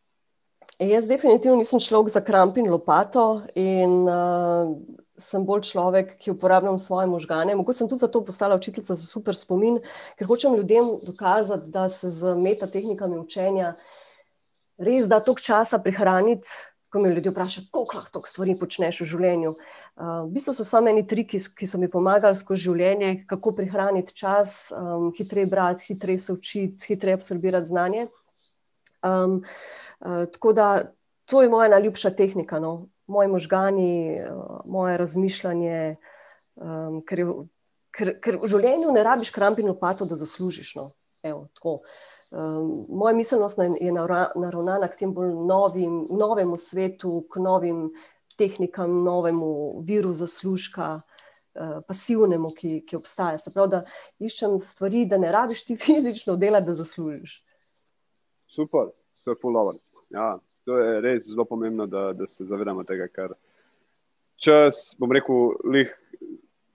Jaz 0.80 1.08
definitivno 1.08 1.58
nisem 1.60 1.80
človek 1.84 2.08
za 2.14 2.22
kramp 2.24 2.58
in 2.58 2.70
lopato 2.72 3.42
in 3.52 4.08
uh, 4.08 4.70
sem 5.20 5.44
bolj 5.44 5.66
človek, 5.68 6.14
ki 6.24 6.32
uporabljam 6.32 6.78
svoje 6.80 7.08
možgane. 7.12 7.56
Mogoče 7.56 7.82
sem 7.82 7.90
tudi 7.92 8.00
zato 8.00 8.22
postala 8.24 8.56
učiteljica 8.56 8.96
za 8.96 9.08
super 9.08 9.36
spomin, 9.36 9.82
ker 10.16 10.28
hočem 10.28 10.56
ljudem 10.56 10.94
dokazati, 11.04 11.68
da 11.68 11.90
se 11.90 12.10
z 12.10 12.32
metatehnikami 12.36 13.20
učenja 13.20 13.74
res 14.80 15.10
da 15.12 15.20
toliko 15.20 15.44
časa 15.44 15.82
prihraniti. 15.84 16.48
Ko 16.90 16.98
me 17.04 17.12
ljudje 17.12 17.30
vprašajo, 17.32 17.68
koliko 17.72 17.98
lahko 17.98 18.12
toliko 18.12 18.30
stvari 18.30 18.56
počneš 18.58 19.02
v 19.04 19.06
življenju. 19.12 19.52
Uh, 19.52 20.24
v 20.26 20.32
bistvu 20.34 20.56
so 20.58 20.64
samo 20.66 20.90
eni 20.90 21.04
triki, 21.06 21.38
ki 21.38 21.68
so 21.68 21.78
mi 21.78 21.92
pomagali 21.92 22.40
skozi 22.40 22.64
življenje, 22.72 23.28
kako 23.30 23.52
prihraniti 23.60 24.16
čas, 24.18 24.72
um, 24.74 25.12
hitreje 25.14 25.46
brati, 25.52 25.92
hitreje 25.92 26.24
se 26.24 26.34
učiti, 26.34 26.88
hitreje 26.90 27.20
absorbirati 27.20 27.70
znanje. 27.70 28.08
Um, 29.04 29.44
uh, 30.00 30.26
tako 30.32 30.54
da 30.54 30.92
to 31.26 31.42
je 31.42 31.50
moja 31.50 31.70
najljubša 31.70 32.10
tehnika, 32.10 32.60
no? 32.60 32.88
moji 33.08 33.28
možgani, 33.28 34.22
uh, 34.22 34.60
moje 34.66 34.98
razmišljanje. 34.98 35.96
Um, 36.56 37.02
ker, 37.08 37.20
je, 37.20 37.26
ker, 37.96 38.14
ker 38.20 38.38
v 38.42 38.48
življenju 38.52 38.92
ne 38.92 39.04
rabiš 39.04 39.32
krampi 39.32 39.64
in 39.64 39.72
opato, 39.72 40.06
da 40.06 40.18
zaslužiš. 40.20 40.76
No? 40.76 40.92
Evo, 41.24 41.48
um, 41.64 42.86
moja 42.90 43.14
miselnost 43.16 43.62
je 43.80 43.92
naravnana 43.94 44.88
k 44.88 45.00
tem 45.04 45.14
bolj 45.14 45.32
novim, 45.48 46.06
novemu 46.12 46.58
svetu, 46.58 47.24
k 47.32 47.40
novim 47.40 47.90
tehnikam, 48.38 49.04
novemu 49.04 49.82
viru 49.88 50.14
zaslužka. 50.14 51.00
Pasivnemu, 51.88 52.54
ki, 52.56 52.70
ki 52.88 52.96
obstaja. 52.96 53.40
Se 53.42 53.52
pravi, 53.52 53.72
da 53.74 53.80
iščem 54.22 54.60
stvari, 54.64 55.02
da 55.10 55.18
ne 55.20 55.32
rabiš 55.34 55.66
ti 55.66 55.76
fizično 55.86 56.38
delati, 56.40 56.70
da 56.70 56.76
zaslužiš. 56.78 57.34
Super, 58.50 58.90
to 59.24 59.32
je 59.32 59.40
full-over. 59.42 59.78
Ja, 60.10 60.34
to 60.66 60.78
je 60.78 61.02
res 61.06 61.30
zelo 61.30 61.46
pomembno, 61.46 61.86
da, 61.88 62.10
da 62.14 62.28
se 62.28 62.46
zavedamo 62.50 62.84
tega, 62.84 63.08
ker 63.14 63.36
čas, 64.42 64.96
bom 65.00 65.12
rekel, 65.14 65.54
lih, 65.70 65.92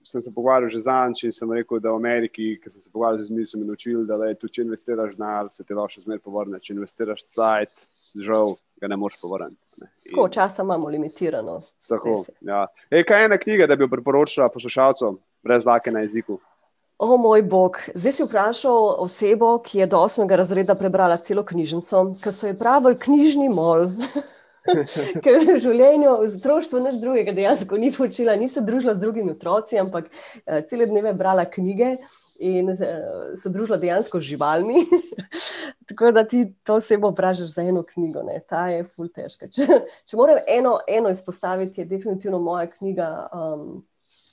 sem 0.04 0.22
se 0.22 0.32
pogovarjal 0.34 0.70
že 0.70 0.84
zadnjič 0.84 1.24
in 1.24 1.32
sem 1.32 1.52
rekel, 1.52 1.80
da 1.80 1.92
v 1.92 1.98
Ameriki, 1.98 2.54
ki 2.60 2.70
sem 2.70 2.82
se 2.84 2.92
pogovarjal 2.92 3.24
z 3.24 3.32
njimi, 3.32 3.46
sem 3.48 3.60
jih 3.60 3.68
naučil, 3.68 4.06
da 4.06 4.18
le, 4.20 4.34
tudi, 4.38 4.52
če 4.58 4.66
investiraš 4.66 5.16
denar, 5.16 5.50
se 5.50 5.64
ti 5.64 5.74
lahko 5.74 5.96
še 5.96 6.04
zmeraj 6.04 6.22
povrne. 6.24 6.60
Če 6.60 6.74
investiraš 6.76 7.26
cajt, 7.34 7.86
žal 8.14 8.56
ga 8.80 8.90
ne 8.92 8.98
moreš 9.00 9.18
povrniti. 9.22 9.60
Tako, 10.10 10.28
časa 10.28 10.62
imamo 10.62 10.92
limitirano. 10.92 11.62
Tako, 11.88 12.22
ja. 12.44 12.66
Ej, 12.90 13.04
kaj 13.08 13.24
je 13.24 13.30
ena 13.30 13.38
knjiga, 13.40 13.68
da 13.68 13.76
bi 13.76 13.84
jo 13.84 13.92
priporočila 13.92 14.48
poslušalcem 14.52 15.18
brez 15.44 15.66
lake 15.68 15.92
na 15.92 16.04
jeziku? 16.04 16.38
O 17.04 17.16
moj 17.16 17.42
bog, 17.42 17.76
zdaj 17.94 18.12
si 18.16 18.24
vprašal 18.24 18.94
osebo, 19.04 19.58
ki 19.60 19.82
je 19.82 19.86
do 19.92 19.98
osmega 20.00 20.38
razreda 20.40 20.72
prebrala 20.74 21.18
celo 21.20 21.42
knjižnico, 21.44 22.00
ki 22.22 22.32
so 22.32 22.48
jo 22.48 22.56
pravili 22.56 22.96
knjižni 22.98 23.48
mol. 23.52 23.90
Ker 25.24 25.44
v 25.44 25.58
življenju, 25.60 26.14
v 26.22 26.30
otroštvu, 26.38 26.80
nič 26.86 26.96
drugega 27.02 27.36
dejansko 27.36 27.76
ni 27.76 27.92
počela, 27.92 28.38
ni 28.40 28.48
se 28.48 28.64
družila 28.64 28.96
z 28.96 29.02
drugimi 29.04 29.34
otroci, 29.34 29.76
ampak 29.82 30.08
uh, 30.08 30.62
cele 30.64 30.88
dneve 30.88 31.12
brala 31.12 31.44
knjige 31.44 31.98
in 32.40 32.72
uh, 32.72 33.36
se 33.36 33.52
družila 33.52 33.76
dejansko 33.84 34.24
z 34.24 34.32
živalmi. 34.32 34.86
Tako 35.92 36.14
da 36.16 36.24
ti 36.24 36.46
to 36.64 36.80
osebo 36.80 37.12
vprašaš 37.12 37.52
za 37.58 37.68
eno 37.68 37.84
knjigo, 37.84 38.24
ne? 38.24 38.40
ta 38.48 38.70
je 38.72 38.86
ful 38.88 39.12
težka. 39.12 39.52
Če, 39.52 39.82
če 40.08 40.16
moram 40.16 40.40
eno, 40.48 40.78
eno 40.88 41.12
izpostaviti, 41.12 41.84
je 41.84 41.90
definitivno 41.98 42.40
moja 42.40 42.64
knjiga. 42.72 43.10
Um, 43.28 43.82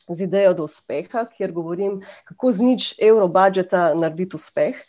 z 0.10 0.26
idejo 0.28 0.54
do 0.54 0.64
uspeha, 0.64 1.26
kjer 1.26 1.52
govorim, 1.52 2.02
kako 2.26 2.52
z 2.52 2.66
nič 2.66 2.90
evro 3.00 3.28
budžeta 3.28 3.92
narediti 3.94 4.36
uspeh. 4.36 4.82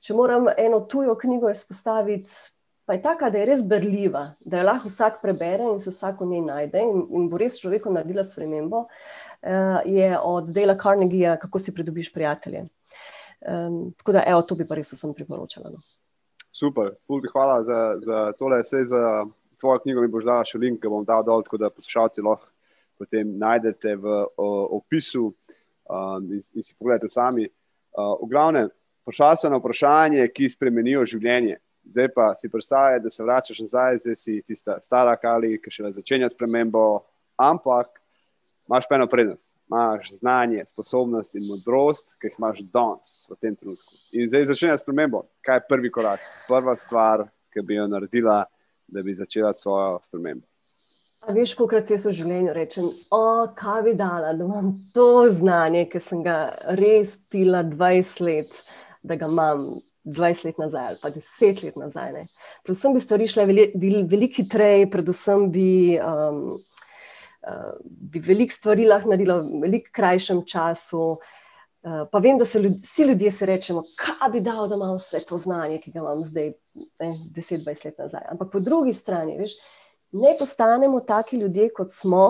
Če 0.00 0.14
moram 0.14 0.50
eno 0.56 0.80
tujo 0.80 1.16
knjigo 1.18 1.50
izpostaviti, 1.50 2.32
pa 2.86 2.94
je 2.94 3.02
taka, 3.02 3.30
da 3.30 3.40
je 3.40 3.46
res 3.48 3.62
berljiva, 3.66 4.36
da 4.40 4.60
jo 4.60 4.66
lahko 4.68 4.90
vsak 4.92 5.18
prebere 5.22 5.66
in 5.72 5.80
se 5.82 5.90
vsak 5.90 6.20
v 6.20 6.30
njej 6.30 6.44
najde 6.46 6.82
in, 6.84 7.02
in 7.18 7.28
bo 7.30 7.40
res 7.40 7.58
človeku 7.58 7.90
naredila 7.90 8.22
spremembo, 8.24 8.84
uh, 8.86 9.80
je 9.84 10.12
od 10.18 10.52
Dela 10.54 10.76
Carnegija, 10.78 11.36
kako 11.42 11.58
si 11.58 11.74
pridobiš 11.74 12.12
prijatelje. 12.14 12.66
Um, 13.40 13.92
tako 13.98 14.12
da, 14.12 14.22
evo, 14.26 14.42
to 14.42 14.54
bi 14.54 14.66
pa 14.66 14.78
res 14.78 14.92
vsem 14.92 15.14
priporočala. 15.14 15.72
No. 15.74 15.82
Super, 16.52 16.94
hvala 17.32 17.62
za, 17.64 17.80
za 18.04 18.20
tole, 18.38 18.62
vse 18.62 18.84
za 18.88 19.26
tvojo 19.60 19.78
knjigo 19.78 20.00
mi 20.00 20.08
boš 20.08 20.24
dala 20.24 20.44
še 20.44 20.58
link, 20.58 20.80
ki 20.80 20.92
bom 20.92 21.04
dal 21.04 21.24
dol, 21.24 21.42
tako 21.44 21.60
da 21.60 21.72
poslušalci 21.72 22.24
lahko 22.24 22.48
potem 22.98 23.36
najdete 23.38 23.96
v 23.96 24.16
o, 24.36 24.48
opisu 24.78 25.28
um, 25.28 26.32
in, 26.32 26.40
in 26.40 26.62
si 26.62 26.74
pogledate 26.78 27.08
sami. 27.08 27.46
Uh, 27.96 28.16
v 28.22 28.30
glavnem, 28.30 28.70
pošalj 29.06 29.36
se 29.42 29.50
na 29.50 29.60
vprašanje, 29.60 30.26
ki 30.34 30.50
spremenijo 30.52 31.04
življenje. 31.06 31.60
Zdaj 31.86 32.08
pa 32.14 32.32
si 32.34 32.50
predstavljaj, 32.50 33.00
da 33.00 33.10
se 33.10 33.22
vračaš 33.22 33.60
nazaj, 33.62 33.98
zdaj 34.02 34.16
si 34.16 34.40
tista 34.42 34.80
stara 34.82 35.14
kali, 35.16 35.54
ki 35.62 35.70
še 35.70 35.84
le 35.86 35.92
začenja 35.94 36.28
s 36.32 36.34
premembo, 36.34 37.04
ampak 37.38 38.00
imaš 38.66 38.88
pa 38.90 38.98
eno 38.98 39.06
prednost. 39.06 39.54
Imaš 39.70 40.10
znanje, 40.18 40.64
sposobnost 40.66 41.38
in 41.38 41.46
modrost, 41.46 42.16
ki 42.18 42.32
jih 42.32 42.40
imaš 42.40 42.64
danes 42.74 43.14
v 43.30 43.38
tem 43.38 43.54
trenutku. 43.54 43.94
In 44.18 44.26
zdaj 44.26 44.48
začenja 44.50 44.80
s 44.80 44.86
premembo. 44.86 45.22
Kaj 45.46 45.60
je 45.60 45.66
prvi 45.70 45.92
korak, 45.94 46.26
prva 46.48 46.74
stvar, 46.76 47.28
ki 47.54 47.62
bi 47.62 47.78
jo 47.78 47.86
naredila, 47.86 48.42
da 48.90 49.02
bi 49.06 49.14
začela 49.14 49.54
svojo 49.54 50.00
spremembo? 50.02 50.46
A 51.26 51.32
veš, 51.34 51.56
koliko 51.58 51.80
se 51.82 51.96
v 51.98 52.12
življenju 52.14 52.52
rečem, 52.54 52.84
o, 53.10 53.20
kaj 53.58 53.80
bi 53.82 53.94
dala, 53.98 54.30
da 54.38 54.44
imam 54.46 54.68
to 54.94 55.26
znanje, 55.34 55.88
ki 55.90 55.98
sem 55.98 56.20
ga 56.22 56.36
res 56.78 57.16
pila 57.32 57.64
20 57.66 58.20
let, 58.22 58.58
da 59.02 59.16
ga 59.18 59.26
imam 59.26 59.64
20 60.06 60.46
let 60.46 60.60
nazaj 60.62 60.92
ali 60.92 61.00
pa 61.02 61.10
10 61.10 61.64
let 61.66 61.78
nazaj. 61.82 62.12
Ne. 62.14 62.22
Predvsem 62.62 62.94
bi 62.94 63.02
stvari 63.02 63.26
šle 63.26 63.46
veliko 63.50 64.38
hitreje, 64.38 64.84
predvsem 64.90 65.48
bi, 65.50 65.70
um, 65.98 66.60
uh, 67.42 67.72
bi 68.14 68.22
veliko 68.22 68.54
stvari 68.54 68.86
lahko 68.86 69.10
naredila 69.10 69.40
v 69.40 69.64
veliko 69.64 69.90
krajšem 69.98 70.44
času. 70.46 71.08
Uh, 71.86 72.04
pa 72.12 72.20
vem, 72.22 72.38
da 72.38 72.46
se 72.46 72.62
ljud, 72.62 72.78
vsi 72.86 73.08
ljudje 73.10 73.32
se 73.34 73.48
rečemo, 73.50 73.82
kaj 73.98 74.30
bi 74.36 74.44
dal, 74.46 74.68
da 74.70 74.78
imam 74.78 74.94
vse 74.94 75.24
to 75.26 75.40
znanje, 75.42 75.80
ki 75.82 75.90
ga 75.90 76.04
imam 76.04 76.22
zdaj, 76.22 76.52
10-20 77.02 77.84
let 77.90 77.98
nazaj. 78.04 78.30
Ampak 78.30 78.54
po 78.54 78.62
drugi 78.62 78.94
strani, 78.94 79.34
veš 79.42 79.58
ne 80.16 80.36
postanemo 80.38 81.00
taki 81.00 81.36
ljudje, 81.36 81.70
kot 81.76 81.92
smo, 81.92 82.24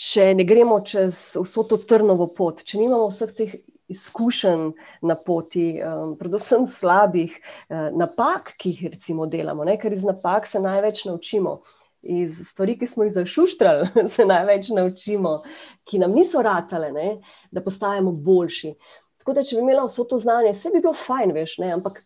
če 0.00 0.32
ne 0.34 0.46
gremo 0.48 0.80
čez 0.86 1.18
vso 1.40 1.64
to 1.68 1.78
trnovo 1.84 2.30
pot, 2.34 2.64
če 2.64 2.80
nimamo 2.80 3.10
vseh 3.10 3.34
teh 3.36 3.58
izkušenj 3.90 4.70
na 5.02 5.16
poti, 5.18 5.74
um, 5.82 6.14
predvsem 6.18 6.66
slabih 6.66 7.34
uh, 7.34 7.90
napak, 7.96 8.54
ki 8.60 8.74
jih 8.74 8.94
recimo 8.94 9.26
delamo, 9.26 9.66
ne? 9.66 9.76
ker 9.80 9.92
iz 9.92 10.04
napak 10.06 10.46
se 10.46 10.62
največ 10.62 11.04
naučimo. 11.10 11.60
Iz 12.00 12.38
stvari, 12.48 12.78
ki 12.80 12.86
smo 12.88 13.04
jih 13.04 13.12
zašuštrali, 13.18 13.90
se 14.14 14.24
največ 14.24 14.70
naučimo, 14.76 15.40
ki 15.84 16.00
nam 16.00 16.14
niso 16.16 16.42
ratale, 16.42 16.92
ne? 16.94 17.08
da 17.50 17.64
postajamo 17.64 18.12
boljši. 18.12 18.74
Tako 19.20 19.34
da, 19.36 19.44
če 19.44 19.58
bi 19.58 19.66
imela 19.66 19.84
vso 19.84 20.06
to 20.08 20.16
znanje, 20.18 20.54
vse 20.54 20.72
bi 20.72 20.80
bilo 20.80 20.94
fajn, 20.96 21.34
veš, 21.36 21.58
ne? 21.60 21.74
ampak 21.76 22.00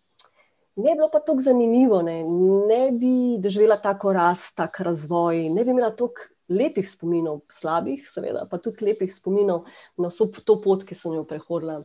Ne 0.77 0.91
bi 0.91 0.99
bilo 0.99 1.09
pa 1.13 1.21
tako 1.21 1.41
zanimivo, 1.41 2.03
ne, 2.03 2.25
ne 2.69 2.91
bi 2.93 3.39
doživela 3.39 3.77
tako 3.83 4.13
rast, 4.13 4.57
tako 4.57 4.89
razvoj, 4.89 5.49
ne 5.49 5.65
bi 5.65 5.71
imela 5.71 5.91
toliko 5.95 6.35
lepih 6.49 6.91
spominov, 6.91 7.41
slabih, 7.49 8.03
seveda, 8.09 8.45
pa 8.51 8.59
tudi 8.59 8.85
lepih 8.85 9.13
spominov 9.15 9.69
na 9.97 10.11
vso 10.11 10.27
to 10.45 10.59
pot, 10.61 10.85
ki 10.85 10.97
sem 10.99 11.15
jo 11.15 11.25
prehodila. 11.25 11.83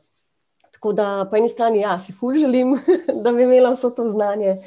Tako 0.73 0.93
da 0.93 1.27
po 1.29 1.37
eni 1.37 1.49
strani, 1.49 1.81
ja, 1.81 1.99
si 1.99 2.13
ful 2.13 2.35
želim, 2.37 2.75
da 3.23 3.31
bi 3.31 3.45
imela 3.45 3.71
vso 3.73 3.89
to 3.89 4.09
znanje, 4.09 4.57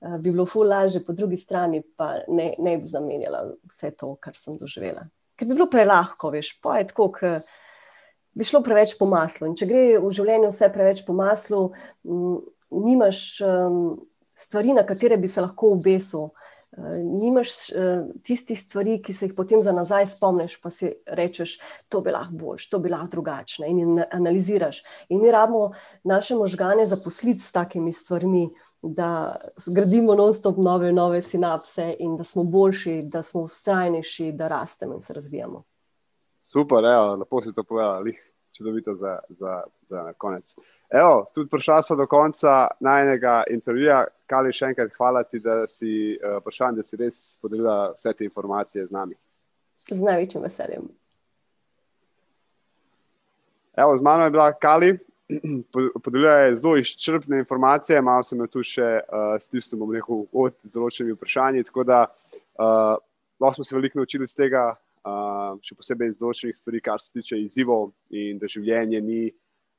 uh, 0.00 0.16
bi 0.16 0.30
bilo 0.30 0.46
ful 0.46 0.68
lažje, 0.68 1.04
po 1.04 1.12
drugi 1.12 1.36
strani 1.36 1.82
pa 1.96 2.14
ne, 2.28 2.54
ne 2.58 2.76
bi 2.78 2.88
zamenjala 2.88 3.44
vse 3.70 3.92
to, 3.96 4.14
kar 4.20 4.36
sem 4.36 4.56
doživela. 4.56 5.06
Ker 5.36 5.48
bi 5.48 5.54
bilo 5.54 5.68
prelahko, 5.70 6.32
veš, 6.32 6.56
pa 6.64 6.80
je 6.80 6.90
tako, 6.90 7.10
ker 7.12 7.40
bi 8.36 8.44
šlo 8.44 8.60
preveč 8.64 8.96
po 8.98 9.08
maslu. 9.08 9.48
In 9.48 9.56
če 9.56 9.68
gre 9.68 9.84
v 10.00 10.12
življenju 10.12 10.50
vse 10.52 10.68
preveč 10.72 11.04
po 11.06 11.16
maslu, 11.16 11.70
m, 12.04 12.38
nimaš 12.70 13.40
um, 13.40 14.06
stvari, 14.34 14.72
na 14.72 14.86
katere 14.86 15.16
bi 15.16 15.28
se 15.28 15.40
lahko 15.40 15.72
obesil. 15.72 16.28
Nimaš 17.02 17.48
tistih 18.22 18.58
stvari, 18.60 18.98
ki 19.02 19.14
se 19.16 19.26
jih 19.26 19.34
potem 19.34 19.62
za 19.64 19.72
nazaj 19.72 20.06
spomniš, 20.12 20.58
pa 20.60 20.68
si 20.70 20.90
rečeš, 21.06 21.54
to 21.88 22.02
bi 22.04 22.12
lahko 22.12 22.34
boljš, 22.36 22.66
to 22.68 22.78
bi 22.78 22.90
lahko 22.92 23.08
drugačne 23.14 23.70
in 23.70 24.02
analiziraš. 24.12 24.82
In 25.08 25.22
mi 25.22 25.30
rabimo 25.32 25.70
naše 26.04 26.34
možgane 26.34 26.84
zaposliti 26.86 27.40
s 27.40 27.52
takimi 27.52 27.92
stvarmi, 27.92 28.50
da 28.82 29.36
zgradimo 29.56 30.14
non-stop 30.14 30.58
nove, 30.58 30.92
nove 30.92 31.22
sinapse 31.22 31.94
in 31.98 32.16
da 32.16 32.24
smo 32.24 32.44
boljši, 32.44 33.02
da 33.02 33.22
smo 33.22 33.46
ustrajnejši, 33.48 34.32
da 34.32 34.48
rastemo 34.48 34.94
in 34.94 35.00
se 35.00 35.12
razvijamo. 35.12 35.62
Super, 36.40 36.84
evo, 36.84 37.14
lepo 37.14 37.42
si 37.42 37.54
to 37.54 37.64
povedali, 37.64 38.12
čudovito 38.52 38.94
za, 38.94 39.18
za, 39.28 39.62
za 39.82 40.12
konec. 40.12 40.54
Evo, 40.90 41.26
tudi 41.34 41.50
prišla 41.50 41.82
smo 41.82 41.96
do 41.96 42.06
konca 42.06 42.68
najnega 42.80 43.42
intervjuja. 43.50 44.04
Kali, 44.26 44.52
še 44.54 44.70
enkrat 44.70 44.90
hvala 44.98 45.22
ti, 45.26 45.38
da 45.42 45.64
si 45.70 46.14
uh, 46.14 46.38
prišla 46.42 46.70
in 46.70 46.78
da 46.78 46.84
si 46.86 46.98
res 46.98 47.18
podelila 47.42 47.92
vse 47.94 48.12
te 48.14 48.26
informacije 48.26 48.86
z 48.86 48.94
nami. 48.94 49.14
Z 49.90 49.98
največjim 50.02 50.46
veseljem. 50.46 50.86
Evo, 53.76 53.96
z 53.98 54.02
mano 54.02 54.24
je 54.26 54.34
bila 54.34 54.48
Kali, 54.52 54.92
podelila 56.04 56.36
je 56.46 56.56
zelo 56.56 56.76
izčrpne 56.82 57.42
informacije, 57.42 58.02
malo 58.02 58.22
sem 58.26 58.40
jo 58.42 58.48
tu 58.50 58.62
še 58.66 58.88
uh, 59.02 59.34
stisnil, 59.42 59.82
bom 59.82 59.94
rekel, 59.94 60.24
od 60.32 60.58
zelo 60.62 60.90
vprašanj. 60.90 61.62
Tako 61.66 61.86
da 61.86 62.06
uh, 62.06 62.94
lahko 63.42 63.58
smo 63.58 63.66
se 63.66 63.78
veliko 63.78 63.98
naučili 63.98 64.26
iz 64.26 64.34
tega, 64.38 64.72
uh, 65.02 65.58
še 65.62 65.74
posebej 65.74 66.14
iz 66.14 66.18
določenih 66.18 66.58
stvari, 66.58 66.82
kar 66.82 67.02
se 67.02 67.14
tiče 67.18 67.42
izzivov 67.42 67.90
in 68.10 68.38
da 68.38 68.50
življenje 68.50 69.02
ni. 69.02 69.22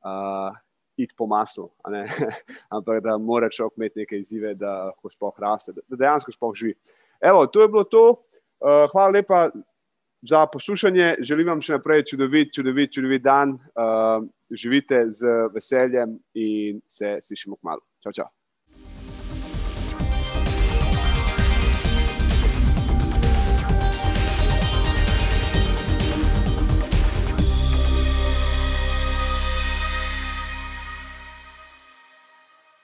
Uh, 0.03 0.55
iti 0.97 1.15
po 1.17 1.27
maslu, 1.27 1.69
ampak 2.75 3.01
da 3.03 3.17
mora 3.17 3.49
človek 3.49 3.77
imeti 3.77 3.99
neke 3.99 4.19
izzive, 4.19 4.55
da 4.55 4.89
lahko 4.89 5.09
sploh 5.09 5.39
raste, 5.39 5.75
da 5.87 5.95
dejansko 5.95 6.33
sploh 6.33 6.55
živi. 6.55 6.73
Evo, 7.21 7.45
to 7.47 7.61
je 7.61 7.67
bilo 7.67 7.83
to. 7.83 8.05
Uh, 8.57 8.89
hvala 8.91 9.13
lepa 9.13 9.49
za 10.21 10.45
poslušanje. 10.53 11.15
Želim 11.21 11.53
vam 11.53 11.61
še 11.61 11.77
naprej 11.77 12.05
čudovit, 12.11 12.53
čudovit, 12.53 12.93
čudovit 12.93 13.21
dan. 13.21 13.57
Uh, 13.77 14.25
živite 14.49 15.05
z 15.09 15.27
veseljem 15.53 16.17
in 16.33 16.81
se 16.87 17.17
slišimo 17.21 17.55
k 17.55 17.63
malu. 17.63 17.85
Čau, 18.03 18.11
čau. 18.11 18.31